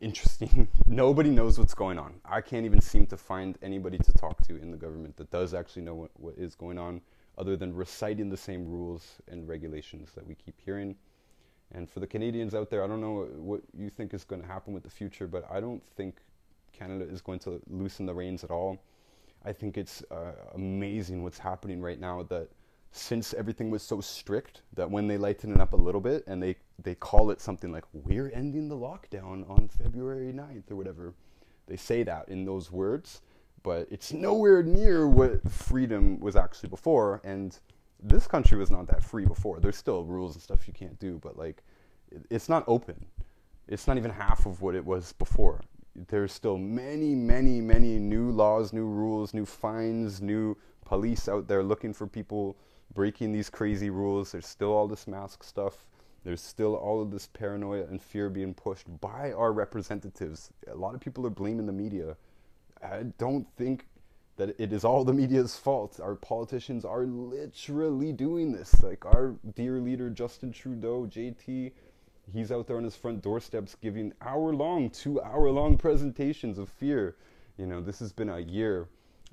interesting. 0.00 0.68
Nobody 0.86 1.30
knows 1.30 1.58
what's 1.58 1.74
going 1.74 1.98
on. 1.98 2.20
I 2.24 2.42
can't 2.42 2.66
even 2.66 2.80
seem 2.80 3.06
to 3.06 3.16
find 3.16 3.56
anybody 3.62 3.98
to 3.98 4.12
talk 4.12 4.42
to 4.46 4.56
in 4.56 4.70
the 4.70 4.76
government 4.76 5.16
that 5.16 5.30
does 5.30 5.54
actually 5.54 5.82
know 5.82 5.94
what, 5.94 6.10
what 6.14 6.34
is 6.36 6.54
going 6.54 6.78
on 6.78 7.00
other 7.38 7.56
than 7.56 7.74
reciting 7.74 8.28
the 8.28 8.36
same 8.36 8.66
rules 8.66 9.16
and 9.28 9.48
regulations 9.48 10.10
that 10.14 10.26
we 10.26 10.34
keep 10.34 10.60
hearing. 10.64 10.94
And 11.72 11.88
for 11.88 12.00
the 12.00 12.06
Canadians 12.06 12.54
out 12.54 12.70
there, 12.70 12.84
I 12.84 12.86
don't 12.86 13.00
know 13.00 13.26
what 13.36 13.62
you 13.76 13.88
think 13.88 14.12
is 14.12 14.24
going 14.24 14.42
to 14.42 14.46
happen 14.46 14.74
with 14.74 14.82
the 14.82 14.90
future, 14.90 15.26
but 15.26 15.50
I 15.50 15.60
don't 15.60 15.82
think 15.96 16.16
Canada 16.72 17.04
is 17.04 17.20
going 17.20 17.38
to 17.40 17.60
loosen 17.68 18.06
the 18.06 18.14
reins 18.14 18.44
at 18.44 18.50
all. 18.50 18.78
I 19.44 19.52
think 19.52 19.76
it's 19.76 20.02
uh, 20.10 20.32
amazing 20.54 21.22
what's 21.22 21.38
happening 21.38 21.80
right 21.80 22.00
now 22.00 22.22
that 22.24 22.48
since 22.92 23.34
everything 23.34 23.70
was 23.70 23.82
so 23.82 24.00
strict 24.00 24.62
that 24.74 24.90
when 24.90 25.08
they 25.08 25.18
lighten 25.18 25.52
it 25.52 25.60
up 25.60 25.72
a 25.72 25.76
little 25.76 26.00
bit 26.00 26.24
and 26.26 26.42
they, 26.42 26.56
they 26.80 26.94
call 26.94 27.30
it 27.30 27.40
something 27.40 27.72
like 27.72 27.84
we're 27.92 28.30
ending 28.32 28.68
the 28.68 28.76
lockdown 28.76 29.48
on 29.50 29.68
February 29.68 30.32
9th 30.32 30.70
or 30.70 30.76
whatever, 30.76 31.12
they 31.66 31.76
say 31.76 32.04
that 32.04 32.28
in 32.28 32.44
those 32.44 32.70
words, 32.70 33.20
but 33.64 33.88
it's 33.90 34.12
nowhere 34.12 34.62
near 34.62 35.08
what 35.08 35.50
freedom 35.50 36.20
was 36.20 36.36
actually 36.36 36.68
before. 36.68 37.20
And 37.24 37.58
this 38.00 38.26
country 38.26 38.58
was 38.58 38.70
not 38.70 38.86
that 38.86 39.02
free 39.02 39.24
before. 39.24 39.58
There's 39.58 39.76
still 39.76 40.04
rules 40.04 40.34
and 40.34 40.42
stuff 40.42 40.68
you 40.68 40.74
can't 40.74 40.98
do, 41.00 41.18
but 41.22 41.36
like, 41.36 41.62
it's 42.30 42.48
not 42.48 42.62
open. 42.68 43.06
It's 43.66 43.88
not 43.88 43.96
even 43.96 44.10
half 44.10 44.46
of 44.46 44.60
what 44.60 44.74
it 44.74 44.84
was 44.84 45.14
before. 45.14 45.62
There's 45.94 46.32
still 46.32 46.58
many, 46.58 47.14
many, 47.14 47.60
many 47.60 47.98
new 47.98 48.30
laws, 48.30 48.72
new 48.72 48.86
rules, 48.86 49.32
new 49.32 49.46
fines, 49.46 50.20
new 50.20 50.56
police 50.84 51.28
out 51.28 51.46
there 51.46 51.62
looking 51.62 51.94
for 51.94 52.06
people 52.06 52.56
breaking 52.92 53.32
these 53.32 53.48
crazy 53.48 53.90
rules. 53.90 54.32
There's 54.32 54.46
still 54.46 54.72
all 54.72 54.88
this 54.88 55.06
mask 55.06 55.44
stuff. 55.44 55.86
There's 56.24 56.40
still 56.40 56.74
all 56.74 57.02
of 57.02 57.10
this 57.10 57.28
paranoia 57.28 57.84
and 57.84 58.00
fear 58.00 58.30
being 58.30 58.54
pushed 58.54 58.86
by 59.00 59.32
our 59.32 59.52
representatives. 59.52 60.50
A 60.70 60.74
lot 60.74 60.94
of 60.94 61.00
people 61.00 61.26
are 61.26 61.30
blaming 61.30 61.66
the 61.66 61.72
media. 61.72 62.16
I 62.82 63.04
don't 63.18 63.46
think 63.56 63.86
that 64.36 64.58
it 64.58 64.72
is 64.72 64.84
all 64.84 65.04
the 65.04 65.12
media's 65.12 65.56
fault. 65.56 66.00
Our 66.02 66.16
politicians 66.16 66.84
are 66.84 67.04
literally 67.04 68.12
doing 68.12 68.52
this. 68.52 68.82
Like 68.82 69.04
our 69.04 69.36
dear 69.54 69.80
leader 69.80 70.10
Justin 70.10 70.50
Trudeau, 70.50 71.06
JT, 71.06 71.72
he's 72.32 72.50
out 72.50 72.66
there 72.66 72.76
on 72.76 72.84
his 72.84 72.96
front 72.96 73.22
doorsteps 73.22 73.76
giving 73.80 74.12
hour 74.22 74.54
long, 74.54 74.90
two 74.90 75.20
hour 75.22 75.50
long 75.50 75.76
presentations 75.76 76.58
of 76.58 76.68
fear. 76.68 77.16
You 77.58 77.66
know, 77.66 77.80
this 77.80 77.98
has 78.00 78.12
been 78.12 78.28
a 78.28 78.40
year 78.40 78.88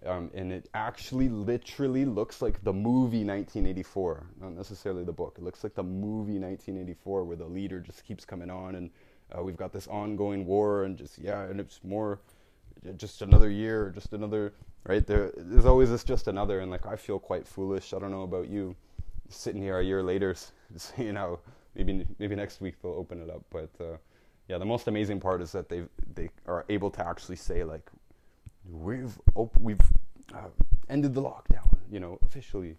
um, 0.06 0.32
and 0.34 0.52
it 0.52 0.68
actually 0.74 1.30
literally 1.30 2.06
looks 2.06 2.42
like 2.42 2.64
the 2.64 2.74
movie 2.74 3.24
1984, 3.24 4.26
not 4.42 4.54
necessarily 4.54 5.04
the 5.04 5.12
book. 5.12 5.36
It 5.38 5.44
looks 5.44 5.64
like 5.64 5.76
the 5.76 5.84
movie 5.84 6.40
1984 6.40 7.24
where 7.24 7.38
the 7.38 7.46
leader 7.46 7.80
just 7.80 8.04
keeps 8.04 8.26
coming 8.26 8.50
on 8.50 8.76
and 8.76 8.90
uh, 9.38 9.44
we've 9.44 9.58
got 9.58 9.72
this 9.72 9.88
ongoing 9.88 10.46
war 10.46 10.84
and 10.84 10.98
just, 10.98 11.20
yeah, 11.20 11.44
and 11.44 11.60
it's 11.60 11.80
more 11.84 12.20
just 12.98 13.22
another 13.22 13.50
year, 13.50 13.92
just 13.94 14.14
another, 14.14 14.54
right? 14.86 15.06
There, 15.06 15.32
there's 15.38 15.66
always 15.66 15.92
this 15.92 16.04
just 16.04 16.28
another. 16.28 16.60
And 16.60 16.72
like, 16.72 16.88
I 16.88 16.96
feel 16.96 17.20
quite 17.20 17.48
foolish. 17.48 17.94
I 17.94 18.00
don't 18.00 18.12
know 18.12 18.24
about 18.24 18.50
you 18.50 18.76
sitting 19.30 19.62
here 19.62 19.80
a 19.80 19.84
year 19.84 20.02
later 20.02 20.36
saying 20.76 21.16
how 21.16 21.40
maybe, 21.76 22.06
maybe 22.20 22.36
next 22.36 22.62
week 22.62 22.82
they'll 22.82 22.92
open 22.92 23.22
it 23.22 23.30
up. 23.30 23.44
But, 23.50 23.70
uh, 23.80 23.98
yeah, 24.52 24.58
the 24.58 24.66
most 24.66 24.88
amazing 24.88 25.22
part 25.22 25.42
is 25.42 25.54
that 25.54 25.70
they 25.70 25.84
they 26.14 26.30
are 26.46 26.66
able 26.68 26.90
to 26.92 27.08
actually 27.08 27.38
say 27.38 27.64
like 27.64 27.90
we've 28.70 29.18
op- 29.36 29.58
we've 29.58 29.80
uh, 30.34 30.50
ended 30.90 31.14
the 31.14 31.22
lockdown, 31.22 31.78
you 31.90 32.02
know, 32.02 32.20
officially, 32.24 32.76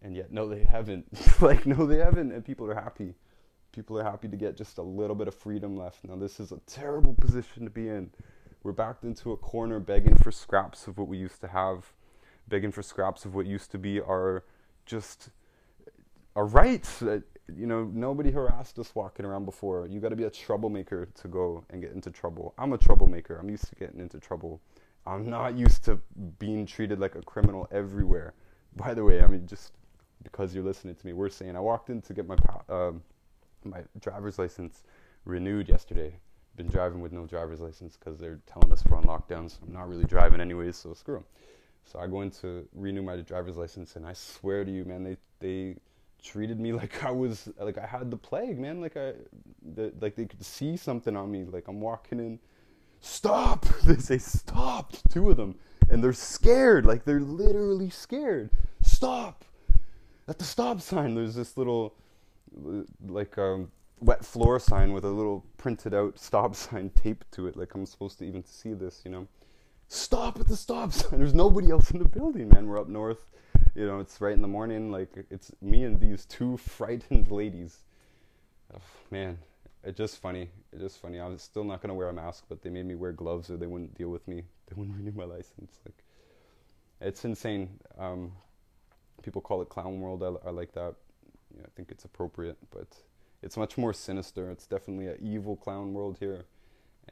and 0.00 0.14
yet 0.14 0.30
no, 0.30 0.48
they 0.48 0.62
haven't. 0.62 1.06
like 1.40 1.66
no, 1.66 1.86
they 1.86 1.98
haven't, 1.98 2.30
and 2.30 2.44
people 2.44 2.70
are 2.70 2.74
happy. 2.74 3.14
People 3.72 3.98
are 3.98 4.04
happy 4.04 4.28
to 4.28 4.36
get 4.36 4.56
just 4.56 4.78
a 4.78 4.82
little 4.82 5.16
bit 5.16 5.26
of 5.26 5.34
freedom 5.34 5.76
left. 5.76 6.04
Now 6.04 6.14
this 6.14 6.38
is 6.38 6.52
a 6.52 6.60
terrible 6.66 7.14
position 7.14 7.64
to 7.64 7.70
be 7.70 7.88
in. 7.88 8.10
We're 8.62 8.70
backed 8.70 9.02
into 9.02 9.32
a 9.32 9.36
corner, 9.36 9.80
begging 9.80 10.16
for 10.16 10.30
scraps 10.30 10.86
of 10.86 10.98
what 10.98 11.08
we 11.08 11.18
used 11.18 11.40
to 11.40 11.48
have, 11.48 11.92
begging 12.46 12.70
for 12.70 12.82
scraps 12.82 13.24
of 13.24 13.34
what 13.34 13.46
used 13.46 13.72
to 13.72 13.78
be 13.78 14.00
our 14.00 14.44
just 14.86 15.30
our 16.36 16.46
rights. 16.46 17.02
Uh, 17.48 17.52
you 17.56 17.66
know, 17.66 17.84
nobody 17.92 18.30
harassed 18.30 18.78
us 18.78 18.94
walking 18.94 19.26
around 19.26 19.44
before. 19.44 19.86
You 19.86 20.00
got 20.00 20.10
to 20.10 20.16
be 20.16 20.24
a 20.24 20.30
troublemaker 20.30 21.08
to 21.14 21.28
go 21.28 21.64
and 21.70 21.80
get 21.80 21.92
into 21.92 22.10
trouble. 22.10 22.54
I'm 22.58 22.72
a 22.72 22.78
troublemaker. 22.78 23.36
I'm 23.36 23.50
used 23.50 23.68
to 23.68 23.74
getting 23.74 24.00
into 24.00 24.18
trouble. 24.18 24.60
I'm 25.06 25.28
not 25.30 25.56
used 25.56 25.84
to 25.84 26.00
being 26.38 26.66
treated 26.66 26.98
like 26.98 27.14
a 27.14 27.22
criminal 27.22 27.68
everywhere. 27.70 28.34
By 28.74 28.92
the 28.92 29.04
way, 29.04 29.22
I 29.22 29.26
mean 29.26 29.46
just 29.46 29.72
because 30.22 30.54
you're 30.54 30.64
listening 30.64 30.96
to 30.96 31.06
me, 31.06 31.12
we're 31.12 31.28
saying 31.28 31.56
I 31.56 31.60
walked 31.60 31.90
in 31.90 32.02
to 32.02 32.14
get 32.14 32.26
my 32.26 32.36
um, 32.68 33.02
my 33.64 33.82
driver's 34.00 34.38
license 34.38 34.82
renewed 35.24 35.68
yesterday. 35.68 36.14
Been 36.56 36.68
driving 36.68 37.00
with 37.00 37.12
no 37.12 37.26
driver's 37.26 37.60
license 37.60 37.96
because 37.96 38.18
they're 38.18 38.40
telling 38.46 38.72
us 38.72 38.82
we're 38.88 38.96
on 38.96 39.04
lockdowns. 39.04 39.58
I'm 39.62 39.72
not 39.72 39.88
really 39.88 40.04
driving 40.04 40.40
anyways, 40.40 40.76
so 40.76 40.94
screw 40.94 41.16
them. 41.16 41.24
So 41.84 42.00
I 42.00 42.06
go 42.06 42.22
in 42.22 42.30
to 42.42 42.66
renew 42.74 43.02
my 43.02 43.16
driver's 43.16 43.56
license, 43.56 43.94
and 43.96 44.06
I 44.06 44.14
swear 44.14 44.64
to 44.64 44.70
you, 44.70 44.84
man, 44.84 45.04
they 45.04 45.16
they 45.38 45.76
treated 46.26 46.60
me 46.60 46.72
like 46.82 47.04
I 47.04 47.10
was 47.10 47.48
like 47.58 47.78
I 47.78 47.86
had 47.86 48.10
the 48.10 48.16
plague, 48.16 48.58
man. 48.58 48.80
Like 48.80 48.96
I, 48.96 49.12
the, 49.74 49.92
like 50.00 50.16
they 50.16 50.26
could 50.26 50.44
see 50.44 50.76
something 50.76 51.16
on 51.16 51.30
me. 51.30 51.44
Like 51.44 51.68
I'm 51.68 51.80
walking 51.80 52.18
in 52.18 52.38
stop. 53.00 53.66
They 53.84 53.96
say, 53.96 54.18
stop. 54.18 54.92
Two 55.10 55.30
of 55.30 55.36
them. 55.36 55.56
And 55.88 56.02
they're 56.02 56.12
scared. 56.12 56.84
Like, 56.86 57.04
they're 57.04 57.20
literally 57.20 57.90
scared. 57.90 58.50
Stop. 58.82 59.44
At 60.28 60.38
the 60.38 60.44
stop 60.44 60.80
sign, 60.80 61.14
there's 61.14 61.36
this 61.36 61.56
little, 61.56 61.94
like, 63.06 63.38
um, 63.38 63.70
wet 64.00 64.24
floor 64.24 64.58
sign 64.58 64.92
with 64.92 65.04
a 65.04 65.08
little 65.08 65.44
printed 65.56 65.94
out 65.94 66.18
stop 66.18 66.56
sign 66.56 66.90
taped 66.90 67.30
to 67.32 67.46
it. 67.46 67.56
Like, 67.56 67.74
I'm 67.74 67.86
supposed 67.86 68.18
to 68.18 68.24
even 68.24 68.44
see 68.44 68.72
this, 68.72 69.02
you 69.04 69.10
know. 69.10 69.28
Stop 69.88 70.40
at 70.40 70.48
the 70.48 70.56
stop 70.56 70.92
sign. 70.92 71.20
There's 71.20 71.34
nobody 71.34 71.70
else 71.70 71.92
in 71.92 72.00
the 72.00 72.08
building, 72.08 72.48
man. 72.48 72.66
We're 72.66 72.80
up 72.80 72.88
north. 72.88 73.24
You 73.76 73.86
know, 73.86 74.00
it's 74.00 74.22
right 74.22 74.32
in 74.32 74.40
the 74.40 74.48
morning. 74.48 74.90
Like, 74.90 75.26
it's 75.28 75.52
me 75.60 75.84
and 75.84 76.00
these 76.00 76.24
two 76.24 76.56
frightened 76.78 77.30
ladies. 77.30 77.80
Oh, 78.74 78.80
man, 79.10 79.36
it's 79.84 79.98
just 79.98 80.16
funny. 80.16 80.48
It's 80.72 80.80
just 80.80 80.98
funny. 80.98 81.20
I 81.20 81.28
was 81.28 81.42
still 81.42 81.62
not 81.62 81.82
gonna 81.82 81.92
wear 81.92 82.08
a 82.08 82.12
mask, 82.12 82.44
but 82.48 82.62
they 82.62 82.70
made 82.70 82.86
me 82.86 82.94
wear 82.94 83.12
gloves, 83.12 83.50
or 83.50 83.58
they 83.58 83.66
wouldn't 83.66 83.94
deal 83.94 84.08
with 84.08 84.26
me. 84.26 84.44
They 84.66 84.74
wouldn't 84.74 84.96
renew 84.96 85.12
my 85.12 85.24
license. 85.24 85.78
Like, 85.84 86.02
it's 87.00 87.24
insane. 87.24 87.78
Um, 87.98 88.32
people 89.22 89.40
call 89.40 89.62
it 89.62 89.68
clown 89.68 90.00
world. 90.00 90.24
I, 90.24 90.48
I 90.48 90.50
like 90.50 90.72
that. 90.72 90.94
Yeah, 91.54 91.62
I 91.64 91.70
think 91.76 91.92
it's 91.92 92.04
appropriate, 92.04 92.56
but 92.70 92.88
it's 93.42 93.56
much 93.56 93.78
more 93.78 93.92
sinister. 93.92 94.50
It's 94.50 94.66
definitely 94.66 95.06
an 95.06 95.18
evil 95.22 95.54
clown 95.54 95.92
world 95.92 96.16
here, 96.18 96.46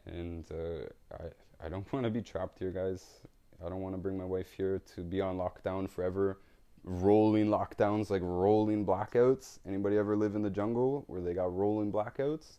and 0.07 0.45
uh, 0.51 0.87
I 1.13 1.67
I 1.67 1.69
don't 1.69 1.87
want 1.93 2.05
to 2.07 2.11
be 2.11 2.23
trapped 2.23 2.59
here, 2.59 2.73
guys. 2.73 3.21
I 3.65 3.69
don't 3.69 3.83
want 3.83 3.95
to 3.95 4.01
bring 4.01 4.19
my 4.19 4.25
wife 4.25 4.53
here 4.57 4.83
to 4.97 5.03
be 5.03 5.21
on 5.21 5.37
lockdown 5.37 5.89
forever 5.89 6.39
rolling 6.85 7.47
lockdowns 7.47 8.11
like 8.11 8.23
rolling 8.23 8.85
blackouts 8.85 9.59
anybody 9.67 9.97
ever 9.97 10.17
live 10.17 10.35
in 10.35 10.43
the 10.43 10.51
jungle 10.51 11.05
where 11.07 11.21
they 11.21 11.33
got 11.33 11.55
rolling 11.57 11.91
blackouts 11.91 12.59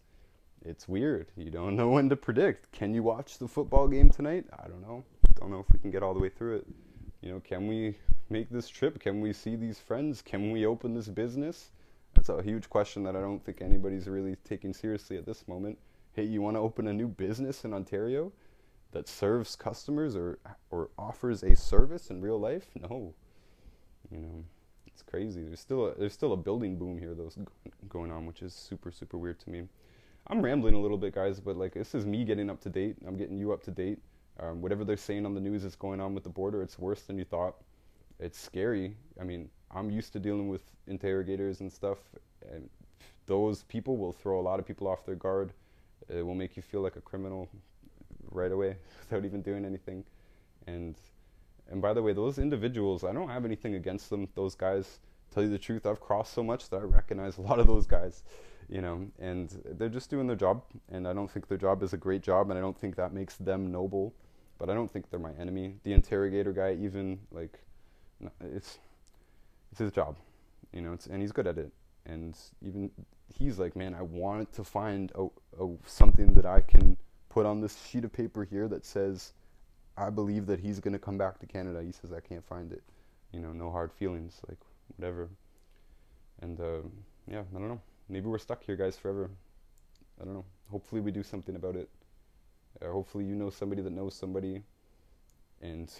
it's 0.65 0.87
weird. 0.87 1.27
You 1.37 1.51
don't 1.51 1.75
know 1.75 1.89
when 1.91 2.09
to 2.09 2.15
predict. 2.15 2.71
Can 2.71 2.93
you 2.93 3.03
watch 3.03 3.37
the 3.37 3.47
football 3.47 3.87
game 3.87 4.09
tonight? 4.09 4.45
I 4.57 4.67
don't 4.67 4.81
know. 4.81 5.03
Don't 5.35 5.51
know 5.51 5.59
if 5.59 5.67
we 5.71 5.79
can 5.79 5.91
get 5.91 6.01
all 6.03 6.13
the 6.13 6.19
way 6.19 6.29
through 6.29 6.57
it. 6.57 6.67
You 7.21 7.31
know, 7.31 7.39
can 7.39 7.67
we 7.67 7.95
make 8.29 8.49
this 8.49 8.67
trip? 8.67 8.99
Can 8.99 9.21
we 9.21 9.31
see 9.31 9.55
these 9.55 9.79
friends? 9.79 10.21
Can 10.21 10.51
we 10.51 10.65
open 10.65 10.93
this 10.93 11.07
business? 11.07 11.71
That's 12.13 12.29
a 12.29 12.41
huge 12.41 12.69
question 12.69 13.03
that 13.03 13.15
I 13.15 13.21
don't 13.21 13.43
think 13.43 13.61
anybody's 13.61 14.07
really 14.07 14.35
taking 14.43 14.73
seriously 14.73 15.17
at 15.17 15.25
this 15.25 15.47
moment. 15.47 15.77
Hey, 16.13 16.23
you 16.23 16.41
want 16.41 16.55
to 16.55 16.61
open 16.61 16.87
a 16.87 16.93
new 16.93 17.07
business 17.07 17.65
in 17.65 17.73
Ontario 17.73 18.31
that 18.91 19.07
serves 19.07 19.55
customers 19.55 20.15
or 20.15 20.39
or 20.71 20.89
offers 20.97 21.43
a 21.43 21.55
service 21.55 22.09
in 22.09 22.21
real 22.21 22.39
life? 22.39 22.69
No. 22.75 23.13
You 24.11 24.19
know, 24.19 24.43
it's 24.87 25.01
crazy. 25.01 25.43
There's 25.43 25.59
still 25.59 25.87
a, 25.87 25.95
there's 25.95 26.13
still 26.13 26.33
a 26.33 26.37
building 26.37 26.77
boom 26.77 26.97
here 26.97 27.13
though 27.13 27.29
going 27.89 28.11
on, 28.11 28.25
which 28.25 28.41
is 28.41 28.53
super 28.53 28.91
super 28.91 29.17
weird 29.17 29.39
to 29.41 29.49
me. 29.49 29.63
I'm 30.27 30.41
rambling 30.41 30.73
a 30.73 30.79
little 30.79 30.97
bit, 30.97 31.13
guys, 31.13 31.39
but 31.39 31.55
like 31.55 31.73
this 31.73 31.93
is 31.93 32.05
me 32.05 32.23
getting 32.23 32.49
up 32.49 32.59
to 32.61 32.69
date. 32.69 32.97
I'm 33.07 33.17
getting 33.17 33.37
you 33.37 33.53
up 33.53 33.63
to 33.63 33.71
date. 33.71 33.99
Um, 34.39 34.61
whatever 34.61 34.83
they're 34.83 34.97
saying 34.97 35.25
on 35.25 35.33
the 35.33 35.39
news 35.39 35.63
is 35.63 35.75
going 35.75 36.01
on 36.01 36.13
with 36.13 36.23
the 36.23 36.29
border. 36.29 36.61
It's 36.61 36.77
worse 36.77 37.01
than 37.01 37.17
you 37.17 37.25
thought. 37.25 37.55
It's 38.19 38.39
scary. 38.39 38.95
I 39.19 39.23
mean, 39.23 39.49
I'm 39.71 39.89
used 39.89 40.13
to 40.13 40.19
dealing 40.19 40.49
with 40.49 40.63
interrogators 40.87 41.61
and 41.61 41.71
stuff, 41.71 41.99
and 42.51 42.69
those 43.27 43.63
people 43.63 43.97
will 43.97 44.11
throw 44.11 44.39
a 44.39 44.41
lot 44.41 44.59
of 44.59 44.65
people 44.65 44.87
off 44.87 45.05
their 45.05 45.15
guard. 45.15 45.53
It 46.09 46.25
will 46.25 46.35
make 46.35 46.55
you 46.55 46.63
feel 46.63 46.81
like 46.81 46.95
a 46.95 47.01
criminal 47.01 47.49
right 48.31 48.51
away 48.51 48.77
without 48.99 49.25
even 49.25 49.41
doing 49.41 49.65
anything. 49.65 50.03
And 50.67 50.95
and 51.69 51.81
by 51.81 51.93
the 51.93 52.01
way, 52.01 52.13
those 52.13 52.37
individuals, 52.37 53.03
I 53.03 53.11
don't 53.11 53.29
have 53.29 53.45
anything 53.45 53.75
against 53.75 54.09
them. 54.09 54.27
Those 54.35 54.55
guys, 54.55 54.99
tell 55.33 55.43
you 55.43 55.49
the 55.49 55.57
truth, 55.57 55.85
I've 55.85 55.99
crossed 55.99 56.33
so 56.33 56.43
much 56.43 56.69
that 56.69 56.77
I 56.77 56.83
recognize 56.83 57.37
a 57.37 57.41
lot 57.41 57.59
of 57.59 57.67
those 57.67 57.87
guys 57.87 58.23
you 58.67 58.81
know, 58.81 59.07
and 59.19 59.61
they're 59.77 59.89
just 59.89 60.09
doing 60.09 60.27
their 60.27 60.35
job. 60.35 60.63
And 60.89 61.07
I 61.07 61.13
don't 61.13 61.29
think 61.29 61.47
their 61.47 61.57
job 61.57 61.83
is 61.83 61.93
a 61.93 61.97
great 61.97 62.21
job, 62.21 62.49
and 62.49 62.57
I 62.57 62.61
don't 62.61 62.77
think 62.77 62.95
that 62.95 63.13
makes 63.13 63.35
them 63.35 63.71
noble. 63.71 64.13
But 64.57 64.69
I 64.69 64.73
don't 64.73 64.89
think 64.89 65.09
they're 65.09 65.19
my 65.19 65.33
enemy. 65.39 65.75
The 65.83 65.93
interrogator 65.93 66.53
guy, 66.53 66.77
even 66.81 67.19
like, 67.31 67.59
it's 68.41 68.79
it's 69.71 69.79
his 69.79 69.91
job, 69.91 70.15
you 70.71 70.81
know, 70.81 70.97
and 71.11 71.21
he's 71.21 71.33
good 71.33 71.47
at 71.47 71.57
it. 71.57 71.71
And 72.05 72.37
even 72.61 72.89
he's 73.33 73.59
like, 73.59 73.75
man, 73.75 73.93
I 73.93 74.01
want 74.01 74.53
to 74.53 74.63
find 74.63 75.11
a, 75.15 75.25
a 75.61 75.69
something 75.85 76.33
that 76.35 76.45
I 76.45 76.61
can 76.61 76.95
put 77.29 77.45
on 77.45 77.59
this 77.59 77.85
sheet 77.85 78.05
of 78.05 78.13
paper 78.13 78.45
here 78.45 78.69
that 78.69 78.85
says, 78.85 79.33
I 79.97 80.09
believe 80.09 80.45
that 80.47 80.59
he's 80.59 80.79
gonna 80.79 80.99
come 80.99 81.17
back 81.17 81.39
to 81.39 81.45
Canada. 81.45 81.81
He 81.83 81.91
says 81.91 82.11
I 82.11 82.19
can't 82.19 82.45
find 82.45 82.71
it, 82.71 82.83
you 83.31 83.39
know, 83.39 83.53
no 83.53 83.71
hard 83.71 83.91
feelings, 83.91 84.41
like 84.47 84.59
whatever. 84.97 85.29
And 86.41 86.59
uh, 86.59 86.81
yeah, 87.27 87.43
I 87.55 87.59
don't 87.59 87.69
know 87.69 87.81
maybe 88.09 88.27
we're 88.27 88.37
stuck 88.37 88.63
here, 88.63 88.75
guys, 88.75 88.97
forever. 88.97 89.29
I 90.21 90.25
don't 90.25 90.33
know. 90.33 90.45
Hopefully, 90.69 91.01
we 91.01 91.11
do 91.11 91.23
something 91.23 91.55
about 91.55 91.75
it. 91.75 91.89
Uh, 92.81 92.91
hopefully, 92.91 93.25
you 93.25 93.35
know 93.35 93.49
somebody 93.49 93.81
that 93.81 93.91
knows 93.91 94.15
somebody, 94.15 94.63
and 95.61 95.91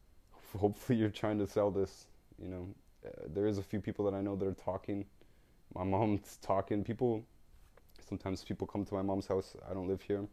hopefully, 0.58 0.98
you're 0.98 1.08
trying 1.08 1.38
to 1.38 1.46
sell 1.46 1.70
this. 1.70 2.06
You 2.40 2.48
know, 2.48 2.68
uh, 3.06 3.26
there 3.32 3.46
is 3.46 3.58
a 3.58 3.62
few 3.62 3.80
people 3.80 4.04
that 4.10 4.14
I 4.16 4.20
know 4.20 4.36
that 4.36 4.46
are 4.46 4.54
talking. 4.54 5.04
My 5.74 5.84
mom's 5.84 6.38
talking. 6.42 6.82
People, 6.84 7.24
sometimes 8.08 8.44
people 8.44 8.66
come 8.66 8.84
to 8.84 8.94
my 8.94 9.02
mom's 9.02 9.26
house. 9.26 9.54
I 9.68 9.74
don't 9.74 9.88
live 9.88 10.02
here. 10.02 10.26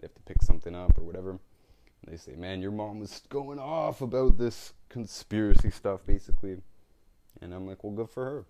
They 0.00 0.06
have 0.06 0.14
to 0.14 0.22
pick 0.22 0.42
something 0.42 0.74
up 0.74 0.98
or 0.98 1.04
whatever. 1.04 1.38
They 2.06 2.16
say, 2.16 2.34
"Man, 2.36 2.60
your 2.60 2.70
mom 2.70 3.00
was 3.00 3.22
going 3.28 3.58
off 3.58 4.00
about 4.00 4.38
this 4.38 4.72
conspiracy 4.88 5.70
stuff, 5.70 6.00
basically," 6.06 6.62
and 7.40 7.54
I'm 7.54 7.66
like, 7.66 7.84
"Well, 7.84 7.92
good 7.92 8.10
for 8.10 8.24
her. 8.24 8.44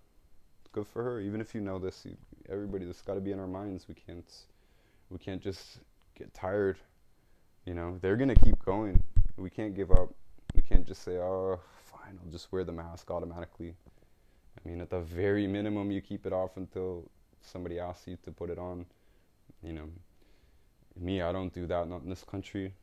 Good 0.71 0.87
for 0.87 1.03
her. 1.03 1.19
Even 1.19 1.41
if 1.41 1.55
you 1.55 1.61
know 1.61 1.79
this, 1.79 2.05
you, 2.05 2.17
everybody, 2.49 2.85
this 2.85 3.01
got 3.01 3.15
to 3.15 3.21
be 3.21 3.31
in 3.31 3.39
our 3.39 3.47
minds. 3.47 3.87
We 3.87 3.95
can't, 3.95 4.29
we 5.09 5.17
can't 5.17 5.41
just 5.41 5.79
get 6.15 6.33
tired. 6.33 6.77
You 7.65 7.73
know, 7.73 7.97
they're 8.01 8.17
gonna 8.17 8.35
keep 8.35 8.63
going. 8.63 9.01
We 9.37 9.49
can't 9.49 9.75
give 9.75 9.91
up. 9.91 10.13
We 10.53 10.61
can't 10.61 10.85
just 10.85 11.03
say, 11.03 11.17
"Oh, 11.17 11.59
fine, 11.85 12.19
I'll 12.23 12.31
just 12.31 12.51
wear 12.51 12.63
the 12.63 12.71
mask 12.71 13.09
automatically." 13.11 13.75
I 14.57 14.69
mean, 14.69 14.81
at 14.81 14.89
the 14.89 15.01
very 15.01 15.47
minimum, 15.47 15.91
you 15.91 16.01
keep 16.01 16.25
it 16.25 16.33
off 16.33 16.57
until 16.57 17.09
somebody 17.41 17.79
asks 17.79 18.07
you 18.07 18.17
to 18.23 18.31
put 18.31 18.49
it 18.49 18.57
on. 18.57 18.85
You 19.61 19.73
know, 19.73 19.89
me, 20.99 21.21
I 21.21 21.31
don't 21.31 21.53
do 21.53 21.67
that. 21.67 21.87
Not 21.87 22.03
in 22.03 22.09
this 22.09 22.23
country. 22.23 22.73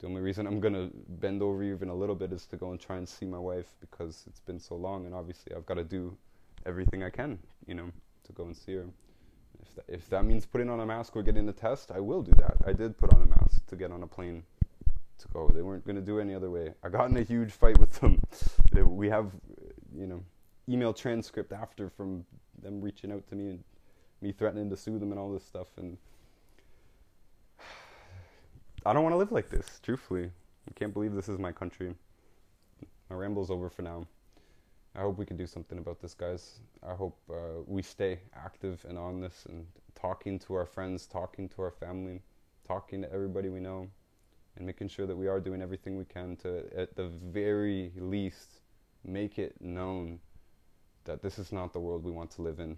The 0.00 0.06
only 0.06 0.22
reason 0.22 0.46
I'm 0.46 0.60
gonna 0.60 0.90
bend 1.08 1.42
over 1.42 1.62
even 1.62 1.90
a 1.90 1.94
little 1.94 2.14
bit 2.14 2.32
is 2.32 2.46
to 2.46 2.56
go 2.56 2.70
and 2.70 2.80
try 2.80 2.96
and 2.96 3.08
see 3.08 3.26
my 3.26 3.38
wife 3.38 3.74
because 3.80 4.24
it's 4.26 4.40
been 4.40 4.58
so 4.58 4.74
long, 4.74 5.06
and 5.06 5.14
obviously 5.14 5.54
I've 5.54 5.66
got 5.66 5.74
to 5.74 5.84
do 5.84 6.16
everything 6.66 7.02
I 7.02 7.10
can, 7.10 7.38
you 7.66 7.74
know, 7.74 7.90
to 8.24 8.32
go 8.32 8.44
and 8.44 8.56
see 8.56 8.74
her. 8.74 8.86
If 9.60 9.74
that, 9.74 9.84
if 9.88 10.10
that 10.10 10.24
means 10.24 10.46
putting 10.46 10.70
on 10.70 10.80
a 10.80 10.86
mask 10.86 11.16
or 11.16 11.22
getting 11.22 11.48
a 11.48 11.52
test, 11.52 11.90
I 11.90 12.00
will 12.00 12.22
do 12.22 12.32
that. 12.38 12.56
I 12.66 12.72
did 12.72 12.96
put 12.96 13.12
on 13.12 13.22
a 13.22 13.26
mask 13.26 13.66
to 13.66 13.76
get 13.76 13.92
on 13.92 14.02
a 14.02 14.06
plane 14.06 14.42
to 15.18 15.28
go. 15.28 15.48
They 15.48 15.62
weren't 15.62 15.84
going 15.84 15.96
to 15.96 16.02
do 16.02 16.18
it 16.18 16.22
any 16.22 16.34
other 16.34 16.50
way. 16.50 16.72
I 16.82 16.88
got 16.88 17.10
in 17.10 17.16
a 17.16 17.22
huge 17.22 17.52
fight 17.52 17.78
with 17.78 17.92
them. 18.00 18.20
we 18.72 19.08
have, 19.08 19.30
you 19.94 20.06
know, 20.06 20.22
email 20.68 20.92
transcript 20.92 21.52
after 21.52 21.90
from 21.90 22.24
them 22.62 22.80
reaching 22.80 23.12
out 23.12 23.26
to 23.28 23.34
me 23.34 23.50
and 23.50 23.64
me 24.20 24.32
threatening 24.32 24.70
to 24.70 24.76
sue 24.76 24.98
them 24.98 25.10
and 25.10 25.20
all 25.20 25.32
this 25.32 25.44
stuff. 25.44 25.68
And 25.76 25.98
I 28.90 28.92
don't 28.92 29.04
want 29.04 29.12
to 29.12 29.18
live 29.18 29.30
like 29.30 29.48
this, 29.48 29.78
truthfully. 29.84 30.32
I 30.68 30.72
can't 30.74 30.92
believe 30.92 31.14
this 31.14 31.28
is 31.28 31.38
my 31.38 31.52
country. 31.52 31.94
My 33.08 33.14
ramble's 33.14 33.48
over 33.48 33.70
for 33.70 33.82
now. 33.82 34.04
I 34.96 35.02
hope 35.02 35.16
we 35.16 35.24
can 35.24 35.36
do 35.36 35.46
something 35.46 35.78
about 35.78 36.00
this, 36.02 36.12
guys. 36.12 36.58
I 36.84 36.94
hope 36.94 37.16
uh, 37.30 37.62
we 37.68 37.82
stay 37.82 38.18
active 38.34 38.84
and 38.88 38.98
on 38.98 39.20
this 39.20 39.46
and 39.48 39.64
talking 39.94 40.40
to 40.40 40.54
our 40.54 40.66
friends, 40.66 41.06
talking 41.06 41.48
to 41.50 41.62
our 41.62 41.70
family, 41.70 42.20
talking 42.66 43.00
to 43.02 43.12
everybody 43.12 43.48
we 43.48 43.60
know, 43.60 43.86
and 44.56 44.66
making 44.66 44.88
sure 44.88 45.06
that 45.06 45.14
we 45.14 45.28
are 45.28 45.38
doing 45.38 45.62
everything 45.62 45.96
we 45.96 46.04
can 46.04 46.34
to, 46.38 46.64
at 46.76 46.96
the 46.96 47.10
very 47.30 47.92
least, 47.96 48.58
make 49.04 49.38
it 49.38 49.54
known 49.60 50.18
that 51.04 51.22
this 51.22 51.38
is 51.38 51.52
not 51.52 51.72
the 51.72 51.78
world 51.78 52.02
we 52.02 52.10
want 52.10 52.32
to 52.32 52.42
live 52.42 52.58
in. 52.58 52.76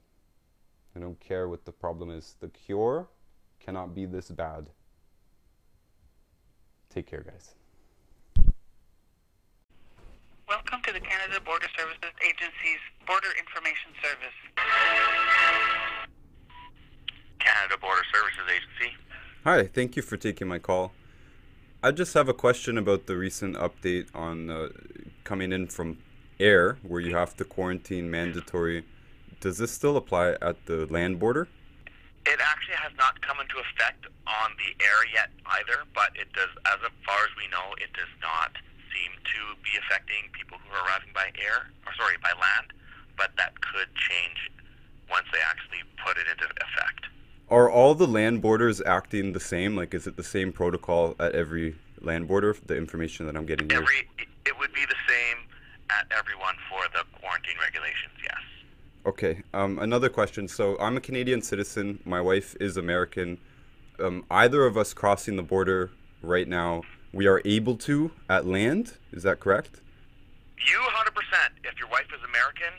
I 0.95 1.01
don't 1.01 1.19
care 1.21 1.49
what 1.49 1.65
the 1.65 1.73
problem 1.73 2.11
is. 2.11 2.37
The 2.39 2.49
cure 2.49 3.09
cannot 3.61 3.95
be 3.95 4.05
this 4.05 4.31
bad. 4.31 4.69
Take 6.93 7.07
care, 7.07 7.25
guys. 7.25 7.55
Welcome 10.47 10.83
to 10.83 10.93
the 10.93 11.01
Canada 11.01 11.41
Border 11.43 11.67
Services 11.79 12.13
Agency's 12.21 12.81
Border 13.07 13.29
Information 13.39 13.93
Service. 14.03 14.37
Canada 17.39 17.79
Border 17.81 18.03
Services 18.13 18.43
Agency. 18.47 18.97
Hi, 19.45 19.65
thank 19.65 19.97
you 19.97 20.03
for 20.03 20.19
taking 20.19 20.47
my 20.47 20.59
call. 20.59 20.93
I 21.83 21.93
just 21.93 22.13
have 22.13 22.29
a 22.29 22.35
question 22.35 22.77
about 22.77 23.07
the 23.07 23.17
recent 23.17 23.57
update 23.57 24.15
on 24.15 24.51
uh, 24.51 24.69
coming 25.25 25.51
in 25.51 25.69
from 25.69 25.97
air, 26.39 26.77
where 26.83 27.01
you 27.01 27.17
have 27.17 27.35
to 27.39 27.45
quarantine 27.45 28.11
mandatory. 28.11 28.85
Does 29.41 29.57
this 29.57 29.73
still 29.73 29.97
apply 29.97 30.37
at 30.43 30.67
the 30.67 30.87
land 30.91 31.19
border? 31.19 31.49
It 32.27 32.39
actually 32.45 32.77
has 32.77 32.93
not 32.99 33.21
come 33.23 33.39
into 33.41 33.55
effect 33.57 34.02
on 34.41 34.57
the 34.57 34.71
air 34.85 35.01
yet 35.13 35.31
either, 35.61 35.85
but 35.95 36.15
it 36.15 36.33
does, 36.33 36.51
as 36.67 36.81
far 37.05 37.21
as 37.25 37.33
we 37.37 37.49
know, 37.53 37.75
it 37.77 37.93
does 37.93 38.13
not 38.21 38.57
seem 38.93 39.13
to 39.25 39.41
be 39.65 39.77
affecting 39.85 40.29
people 40.33 40.59
who 40.61 40.69
are 40.75 40.85
arriving 40.87 41.13
by 41.15 41.29
air, 41.37 41.69
or 41.87 41.93
sorry, 41.95 42.17
by 42.23 42.33
land, 42.37 42.73
but 43.17 43.33
that 43.37 43.53
could 43.61 43.89
change 43.95 44.51
once 45.11 45.27
they 45.33 45.41
actually 45.45 45.85
put 46.05 46.17
it 46.17 46.27
into 46.31 46.45
effect. 46.45 47.07
Are 47.51 47.71
all 47.71 47.95
the 47.95 48.07
land 48.07 48.41
borders 48.41 48.81
acting 48.81 49.33
the 49.33 49.41
same? 49.41 49.77
Like, 49.77 49.93
is 49.93 50.07
it 50.07 50.17
the 50.17 50.25
same 50.25 50.53
protocol 50.53 51.15
at 51.21 51.35
every 51.35 51.77
land 52.01 52.29
border? 52.29 52.57
The 52.67 52.77
information 52.77 53.27
that 53.27 53.37
I'm 53.37 53.45
getting 53.45 53.69
here. 53.69 53.79
Every 53.79 54.09
it 54.47 54.59
would 54.59 54.73
be 54.73 54.85
the 54.87 54.97
same 55.07 55.45
at 55.91 56.07
everyone 56.17 56.55
for 56.69 56.81
the 56.95 57.05
quarantine 57.21 57.57
regulations. 57.61 58.13
Yes. 58.23 58.41
Okay. 59.05 59.43
Um, 59.53 59.79
another 59.79 60.09
question. 60.09 60.49
So 60.49 60.79
I'm 60.81 60.97
a 60.97 61.01
Canadian 61.01 61.43
citizen. 61.43 61.99
My 62.05 62.21
wife 62.21 62.57
is 62.59 62.77
American. 62.77 63.39
Um, 64.03 64.25
either 64.31 64.67
of 64.67 64.77
us 64.77 64.93
crossing 64.93 65.37
the 65.37 65.47
border 65.47 65.91
right 66.23 66.49
now, 66.49 66.83
we 67.13 67.27
are 67.27 67.41
able 67.45 67.77
to 67.87 68.11
at 68.29 68.47
land. 68.47 68.99
Is 69.13 69.23
that 69.23 69.39
correct? 69.39 69.81
You 70.59 70.79
100%. 70.79 71.15
If 71.63 71.79
your 71.79 71.89
wife 71.89 72.11
is 72.11 72.19
American, 72.27 72.75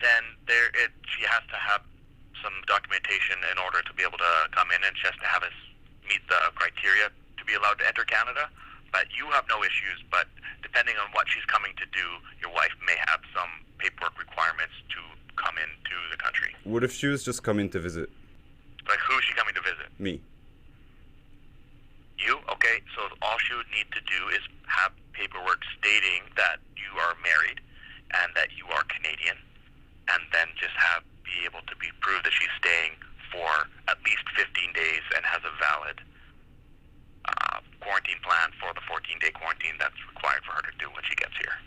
then 0.00 0.22
there 0.46 0.72
it 0.72 0.96
she 1.04 1.24
has 1.28 1.42
to 1.52 1.56
have 1.56 1.82
some 2.42 2.54
documentation 2.66 3.36
in 3.52 3.58
order 3.58 3.82
to 3.82 3.92
be 3.92 4.02
able 4.02 4.16
to 4.16 4.34
come 4.52 4.70
in, 4.70 4.80
and 4.80 4.96
she 4.96 5.04
has 5.04 5.18
to 5.20 5.28
have 5.28 5.42
us 5.42 5.56
meet 6.08 6.24
the 6.28 6.40
criteria 6.54 7.12
to 7.36 7.42
be 7.44 7.52
allowed 7.52 7.76
to 7.82 7.86
enter 7.86 8.04
Canada. 8.04 8.48
But 8.92 9.12
you 9.12 9.28
have 9.36 9.44
no 9.50 9.60
issues. 9.60 10.00
But 10.08 10.28
depending 10.62 10.96
on 10.96 11.12
what 11.12 11.28
she's 11.28 11.44
coming 11.44 11.76
to 11.76 11.86
do, 11.92 12.06
your 12.40 12.54
wife 12.54 12.72
may 12.86 12.96
have 13.04 13.20
some 13.36 13.50
paperwork 13.76 14.16
requirements 14.16 14.72
to 14.96 15.00
come 15.36 15.54
into 15.60 15.96
the 16.10 16.16
country. 16.16 16.56
What 16.64 16.82
if 16.82 16.92
she 16.92 17.08
was 17.08 17.22
just 17.24 17.42
coming 17.42 17.68
to 17.70 17.80
visit? 17.80 18.08
Like 18.88 19.00
who 19.04 19.18
is 19.18 19.24
she 19.24 19.34
coming 19.34 19.54
to 19.54 19.60
visit? 19.60 19.92
Me. 20.00 20.20
You? 22.18 22.40
Okay, 22.50 22.82
so 22.96 23.06
all 23.22 23.38
she 23.38 23.54
would 23.54 23.70
need 23.70 23.86
to 23.94 24.02
do 24.02 24.20
is 24.34 24.42
have 24.66 24.90
paperwork 25.12 25.62
stating 25.78 26.26
that 26.34 26.58
you 26.74 26.90
are 26.98 27.14
married 27.22 27.60
and 28.16 28.32
that 28.34 28.50
you 28.56 28.66
are 28.74 28.82
Canadian, 28.88 29.36
and 30.10 30.24
then 30.32 30.48
just 30.58 30.74
have 30.74 31.04
be 31.28 31.44
able 31.44 31.60
to 31.68 31.76
be 31.76 31.92
proved 32.00 32.24
that 32.24 32.32
she's 32.32 32.50
staying 32.56 32.96
for 33.28 33.68
at 33.92 34.00
least 34.08 34.24
15 34.32 34.48
days 34.72 35.04
and 35.12 35.20
has 35.28 35.44
a 35.44 35.52
valid 35.60 36.00
uh, 37.28 37.60
quarantine 37.84 38.16
plan 38.24 38.48
for 38.56 38.72
the 38.72 38.80
14-day 38.88 39.30
quarantine 39.36 39.76
that's 39.76 40.00
required 40.08 40.40
for 40.48 40.56
her 40.56 40.64
to 40.64 40.74
do 40.80 40.88
when 40.96 41.04
she 41.04 41.14
gets 41.20 41.36
here. 41.36 41.60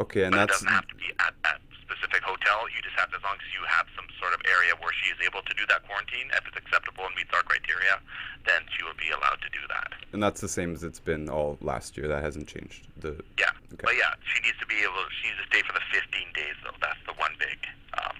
Okay, 0.00 0.24
and 0.24 0.32
but 0.32 0.48
that's 0.48 0.64
it 0.64 0.64
doesn't 0.64 0.72
have 0.72 0.88
to 0.88 0.96
be 0.96 1.12
at 1.20 1.36
that 1.44 1.60
specific 1.92 2.24
hotel. 2.24 2.64
You 2.72 2.80
just 2.80 2.96
have 2.96 3.12
as 3.12 3.20
long 3.22 3.36
as 3.36 3.48
you 3.52 3.60
have 3.68 3.84
some 3.92 4.08
sort 4.16 4.32
of 4.32 4.40
area 4.48 4.72
where 4.80 4.92
she 4.96 5.12
is 5.12 5.20
able 5.20 5.44
to 5.44 5.52
do 5.54 5.64
that 5.68 5.84
quarantine, 5.84 6.32
if 6.32 6.40
it's 6.48 6.56
acceptable 6.56 7.04
and 7.04 7.12
meets 7.14 7.30
our 7.36 7.44
criteria, 7.44 8.00
then 8.48 8.64
she 8.72 8.80
will 8.82 8.96
be 8.96 9.12
allowed 9.12 9.38
to 9.44 9.50
do 9.52 9.60
that. 9.68 9.92
and 10.16 10.22
that's 10.22 10.40
the 10.40 10.48
same 10.48 10.72
as 10.74 10.82
it's 10.82 11.00
been 11.00 11.28
all 11.28 11.56
last 11.60 11.96
year. 11.96 12.08
That 12.08 12.22
hasn't 12.24 12.48
changed. 12.48 12.88
The 13.00 13.20
Yeah, 13.38 13.52
Okay. 13.76 13.84
but 13.84 13.96
yeah, 13.96 14.12
she 14.24 14.40
needs 14.40 14.56
to 14.60 14.66
be 14.66 14.80
able. 14.80 15.04
She 15.20 15.28
needs 15.28 15.40
to 15.44 15.46
stay 15.52 15.62
for 15.66 15.72
the 15.76 15.84
15 15.92 16.32
days, 16.34 16.56
though. 16.64 16.76
That's 16.80 17.00
the 17.06 17.14
one 17.20 17.32
big 17.38 17.58
um, 18.00 18.16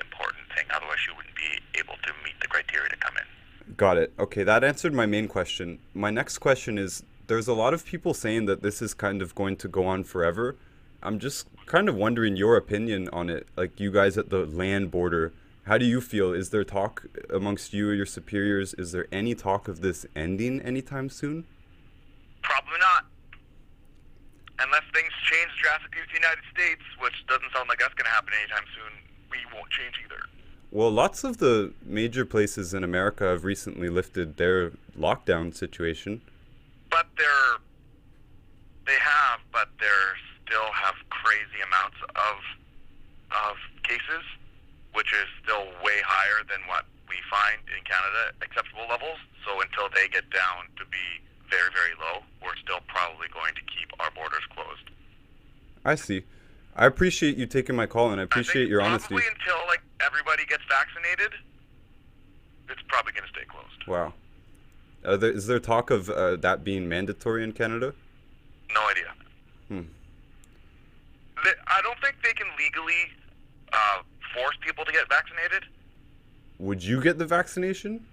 important 0.00 0.44
thing. 0.54 0.64
Otherwise, 0.74 0.98
she 1.04 1.12
wouldn't 1.16 1.34
be 1.36 1.58
able 1.78 1.96
to 2.04 2.10
meet 2.24 2.34
the 2.40 2.48
criteria 2.48 2.88
to 2.88 2.96
come 2.96 3.14
in. 3.16 3.76
Got 3.76 3.96
it. 3.98 4.12
Okay, 4.18 4.44
that 4.44 4.62
answered 4.64 4.92
my 4.94 5.06
main 5.06 5.28
question. 5.28 5.78
My 5.94 6.10
next 6.10 6.38
question 6.38 6.78
is 6.78 7.02
there's 7.26 7.48
a 7.48 7.54
lot 7.54 7.72
of 7.74 7.84
people 7.86 8.12
saying 8.14 8.46
that 8.46 8.62
this 8.62 8.82
is 8.82 8.92
kind 8.94 9.22
of 9.22 9.34
going 9.34 9.56
to 9.56 9.68
go 9.68 9.86
on 9.86 10.04
forever. 10.04 10.56
I'm 11.04 11.18
just 11.18 11.46
kind 11.66 11.88
of 11.88 11.94
wondering 11.94 12.34
your 12.36 12.56
opinion 12.56 13.08
on 13.12 13.28
it. 13.28 13.46
Like 13.56 13.78
you 13.78 13.92
guys 13.92 14.16
at 14.16 14.30
the 14.30 14.46
land 14.46 14.90
border, 14.90 15.32
how 15.64 15.76
do 15.76 15.84
you 15.84 16.00
feel? 16.00 16.32
Is 16.32 16.50
there 16.50 16.64
talk 16.64 17.06
amongst 17.30 17.74
you 17.74 17.90
or 17.90 17.94
your 17.94 18.06
superiors? 18.06 18.74
Is 18.74 18.92
there 18.92 19.06
any 19.12 19.34
talk 19.34 19.68
of 19.68 19.82
this 19.82 20.06
ending 20.16 20.60
anytime 20.62 21.10
soon? 21.10 21.44
Probably 22.42 22.78
not. 22.80 23.04
Unless 24.58 24.82
things 24.94 25.12
change 25.30 25.50
drastically 25.62 26.00
with 26.00 26.10
the 26.10 26.16
United 26.16 26.44
States, 26.52 26.82
which 27.00 27.14
doesn't 27.28 27.52
sound 27.54 27.68
like 27.68 27.78
that's 27.78 27.94
going 27.94 28.06
to 28.06 28.10
happen 28.10 28.32
anytime 28.40 28.64
soon, 28.74 28.92
we 29.30 29.38
won't 29.54 29.70
change 29.70 29.94
either. 30.04 30.22
Well, 30.70 30.90
lots 30.90 31.22
of 31.22 31.38
the 31.38 31.72
major 31.84 32.24
places 32.24 32.72
in 32.72 32.82
America 32.82 33.24
have 33.24 33.44
recently 33.44 33.88
lifted 33.88 34.38
their 34.38 34.72
lockdown 34.98 35.54
situation. 35.54 36.22
But 36.90 37.06
they're 37.16 37.58
they 38.86 38.98
have, 39.00 39.40
but 39.52 39.68
they're 39.80 40.16
still 40.54 40.70
have 40.72 40.94
crazy 41.10 41.58
amounts 41.66 41.98
of 42.14 42.38
of 43.34 43.58
cases, 43.82 44.22
which 44.94 45.10
is 45.10 45.26
still 45.42 45.66
way 45.82 45.98
higher 46.06 46.46
than 46.46 46.62
what 46.70 46.86
we 47.08 47.18
find 47.26 47.58
in 47.74 47.82
Canada 47.82 48.30
acceptable 48.38 48.86
levels. 48.88 49.18
So 49.42 49.58
until 49.60 49.90
they 49.90 50.06
get 50.06 50.30
down 50.30 50.70
to 50.78 50.86
be 50.86 51.18
very 51.50 51.70
very 51.74 51.98
low, 51.98 52.22
we're 52.38 52.56
still 52.62 52.78
probably 52.86 53.26
going 53.34 53.54
to 53.54 53.64
keep 53.66 53.90
our 53.98 54.10
borders 54.14 54.46
closed. 54.54 54.94
I 55.84 55.96
see. 55.96 56.22
I 56.76 56.86
appreciate 56.86 57.36
you 57.36 57.46
taking 57.46 57.74
my 57.74 57.86
call 57.86 58.10
and 58.10 58.20
I 58.20 58.22
I 58.22 58.30
appreciate 58.30 58.70
think 58.70 58.70
your 58.70 58.82
honesty. 58.82 59.14
Probably 59.14 59.26
until 59.26 59.58
like 59.66 59.82
everybody 60.00 60.46
gets 60.46 60.62
vaccinated, 60.70 61.34
it's 62.70 62.82
probably 62.86 63.12
going 63.12 63.26
to 63.26 63.34
stay 63.34 63.46
closed. 63.50 63.82
Wow. 63.88 64.14
There, 65.02 65.30
is 65.30 65.46
there 65.46 65.58
talk 65.58 65.90
of 65.90 66.08
uh, 66.08 66.36
that 66.36 66.62
being 66.64 66.88
mandatory 66.88 67.42
in 67.42 67.52
Canada? 67.52 67.92
No 68.72 68.80
idea. 68.88 69.12
Hmm. 69.68 69.82
They, 71.44 71.52
I 71.68 71.80
don't 71.82 72.00
think 72.00 72.16
they 72.22 72.32
can 72.32 72.46
legally 72.58 73.12
uh, 73.72 74.02
force 74.34 74.56
people 74.60 74.84
to 74.84 74.92
get 74.92 75.08
vaccinated. 75.08 75.64
Would 76.58 76.82
you 76.82 77.00
get 77.02 77.18
the 77.18 77.26
vaccination? 77.26 78.04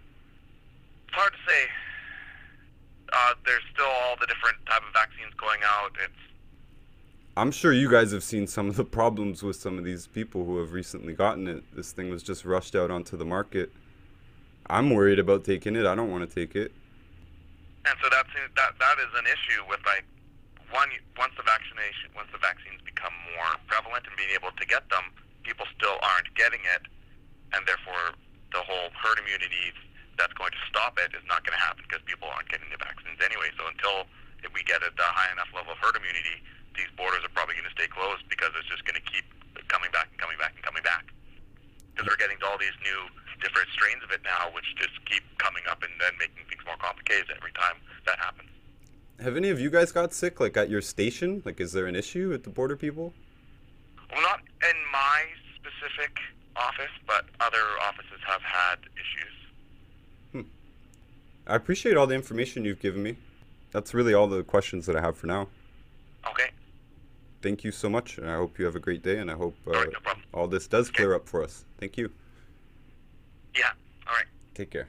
It's 1.07 1.15
hard 1.15 1.31
to 1.33 1.51
say. 1.51 1.67
Uh, 3.13 3.33
there's 3.45 3.63
still 3.73 3.85
all 3.85 4.15
the 4.19 4.27
different 4.27 4.57
type 4.67 4.81
of 4.87 4.93
vaccines 4.93 5.33
going 5.37 5.59
out. 5.65 5.91
It's 6.03 6.13
I'm 7.37 7.51
sure 7.51 7.71
you 7.71 7.89
guys 7.89 8.11
have 8.11 8.23
seen 8.23 8.45
some 8.45 8.67
of 8.67 8.75
the 8.75 8.83
problems 8.83 9.41
with 9.41 9.55
some 9.55 9.77
of 9.77 9.85
these 9.85 10.05
people 10.07 10.43
who 10.45 10.59
have 10.59 10.73
recently 10.73 11.13
gotten 11.13 11.47
it. 11.47 11.63
This 11.73 11.93
thing 11.93 12.09
was 12.09 12.23
just 12.23 12.43
rushed 12.43 12.75
out 12.75 12.91
onto 12.91 13.15
the 13.15 13.25
market. 13.25 13.71
I'm 14.67 14.89
worried 14.89 15.17
about 15.17 15.45
taking 15.45 15.75
it. 15.77 15.85
I 15.85 15.95
don't 15.95 16.11
want 16.11 16.29
to 16.29 16.33
take 16.33 16.55
it. 16.55 16.73
and 17.85 17.95
so 18.03 18.09
that's 18.11 18.29
that 18.57 18.73
that 18.79 18.95
is 18.99 19.17
an 19.17 19.25
issue 19.25 19.61
with 19.69 19.79
like 19.85 20.03
one 20.71 20.89
once 21.19 21.35
the 21.35 21.43
vaccination 21.43 22.11
once 22.15 22.31
the 22.31 22.41
vaccines 22.41 22.79
become 22.83 23.13
more 23.35 23.59
prevalent 23.67 24.07
and 24.07 24.15
being 24.15 24.31
able 24.31 24.51
to 24.55 24.65
get 24.65 24.87
them, 24.89 25.11
people 25.43 25.67
still 25.75 25.99
aren't 26.01 26.31
getting 26.35 26.63
it, 26.75 26.83
and 27.53 27.63
therefore 27.67 28.15
the 28.51 28.63
whole 28.63 28.91
herd 28.95 29.19
immunity 29.19 29.71
that's 30.19 30.33
going 30.35 30.51
to 30.51 30.61
stop 30.67 30.99
it 30.99 31.11
is 31.15 31.23
not 31.27 31.43
going 31.47 31.55
to 31.55 31.63
happen 31.63 31.83
because 31.87 32.03
people 32.03 32.27
aren't 32.27 32.47
getting 32.51 32.67
the 32.71 32.79
vaccines 32.79 33.19
anyway. 33.23 33.47
So 33.55 33.67
until 33.67 34.07
we 34.51 34.63
get 34.63 34.83
at 34.83 34.95
a 34.97 35.09
high 35.13 35.31
enough 35.31 35.51
level 35.55 35.71
of 35.71 35.79
herd 35.79 35.95
immunity, 35.95 36.41
these 36.75 36.89
borders 36.97 37.23
are 37.23 37.31
probably 37.31 37.55
going 37.55 37.67
to 37.67 37.75
stay 37.77 37.87
closed 37.87 38.25
because 38.27 38.51
it's 38.57 38.67
just 38.67 38.83
going 38.83 38.97
to 38.97 39.05
keep 39.07 39.23
coming 39.67 39.91
back 39.91 40.09
and 40.11 40.19
coming 40.19 40.39
back 40.39 40.55
and 40.55 40.63
coming 40.63 40.83
back. 40.83 41.07
Because 41.93 42.07
we're 42.07 42.19
getting 42.19 42.39
all 42.43 42.57
these 42.57 42.75
new 42.83 43.11
different 43.43 43.67
strains 43.75 44.01
of 44.03 44.11
it 44.11 44.23
now, 44.23 44.49
which 44.55 44.65
just 44.79 44.93
keep 45.05 45.23
coming 45.37 45.63
up 45.67 45.83
and 45.83 45.91
then 45.99 46.13
making 46.17 46.43
things 46.47 46.63
more 46.65 46.77
complicated 46.79 47.27
every 47.35 47.51
time 47.53 47.75
that 48.05 48.17
happens. 48.19 48.49
Have 49.21 49.37
any 49.37 49.49
of 49.49 49.59
you 49.60 49.60
guys 49.71 49.91
got 49.91 50.13
sick, 50.13 50.39
like 50.39 50.55
at 50.57 50.69
your 50.69 50.81
station? 50.81 51.41
Like, 51.45 51.59
is 51.59 51.71
there 51.71 51.87
an 51.87 51.95
issue 51.95 52.29
with 52.29 52.43
the 52.43 52.49
border 52.49 52.75
people? 52.75 53.13
Well, 54.11 54.21
not 54.21 54.41
in 54.41 54.75
my 54.91 55.23
specific 55.55 56.17
office, 56.55 56.91
but 57.07 57.25
other 57.39 57.63
offices 57.81 58.19
have 58.27 58.41
had 58.41 58.79
issues. 58.95 60.45
I 61.47 61.55
appreciate 61.55 61.97
all 61.97 62.05
the 62.05 62.13
information 62.15 62.63
you've 62.65 62.79
given 62.79 63.01
me. 63.01 63.17
That's 63.71 63.93
really 63.93 64.13
all 64.13 64.27
the 64.27 64.43
questions 64.43 64.85
that 64.85 64.95
I 64.95 65.01
have 65.01 65.17
for 65.17 65.25
now. 65.27 65.47
Okay. 66.29 66.51
Thank 67.41 67.63
you 67.63 67.71
so 67.71 67.89
much, 67.89 68.19
and 68.19 68.29
I 68.29 68.35
hope 68.35 68.59
you 68.59 68.65
have 68.65 68.75
a 68.75 68.79
great 68.79 69.01
day, 69.01 69.17
and 69.17 69.31
I 69.31 69.33
hope 69.33 69.55
uh, 69.65 69.71
All 69.71 69.75
right, 69.83 69.91
no 69.91 70.11
all 70.33 70.47
this 70.47 70.67
does 70.67 70.89
Okay. 70.89 70.97
clear 70.97 71.15
up 71.15 71.27
for 71.27 71.43
us. 71.43 71.65
Thank 71.79 71.97
you. 71.97 72.11
Yeah. 73.57 73.71
All 74.07 74.13
right. 74.13 74.27
Take 74.53 74.69
care. 74.69 74.87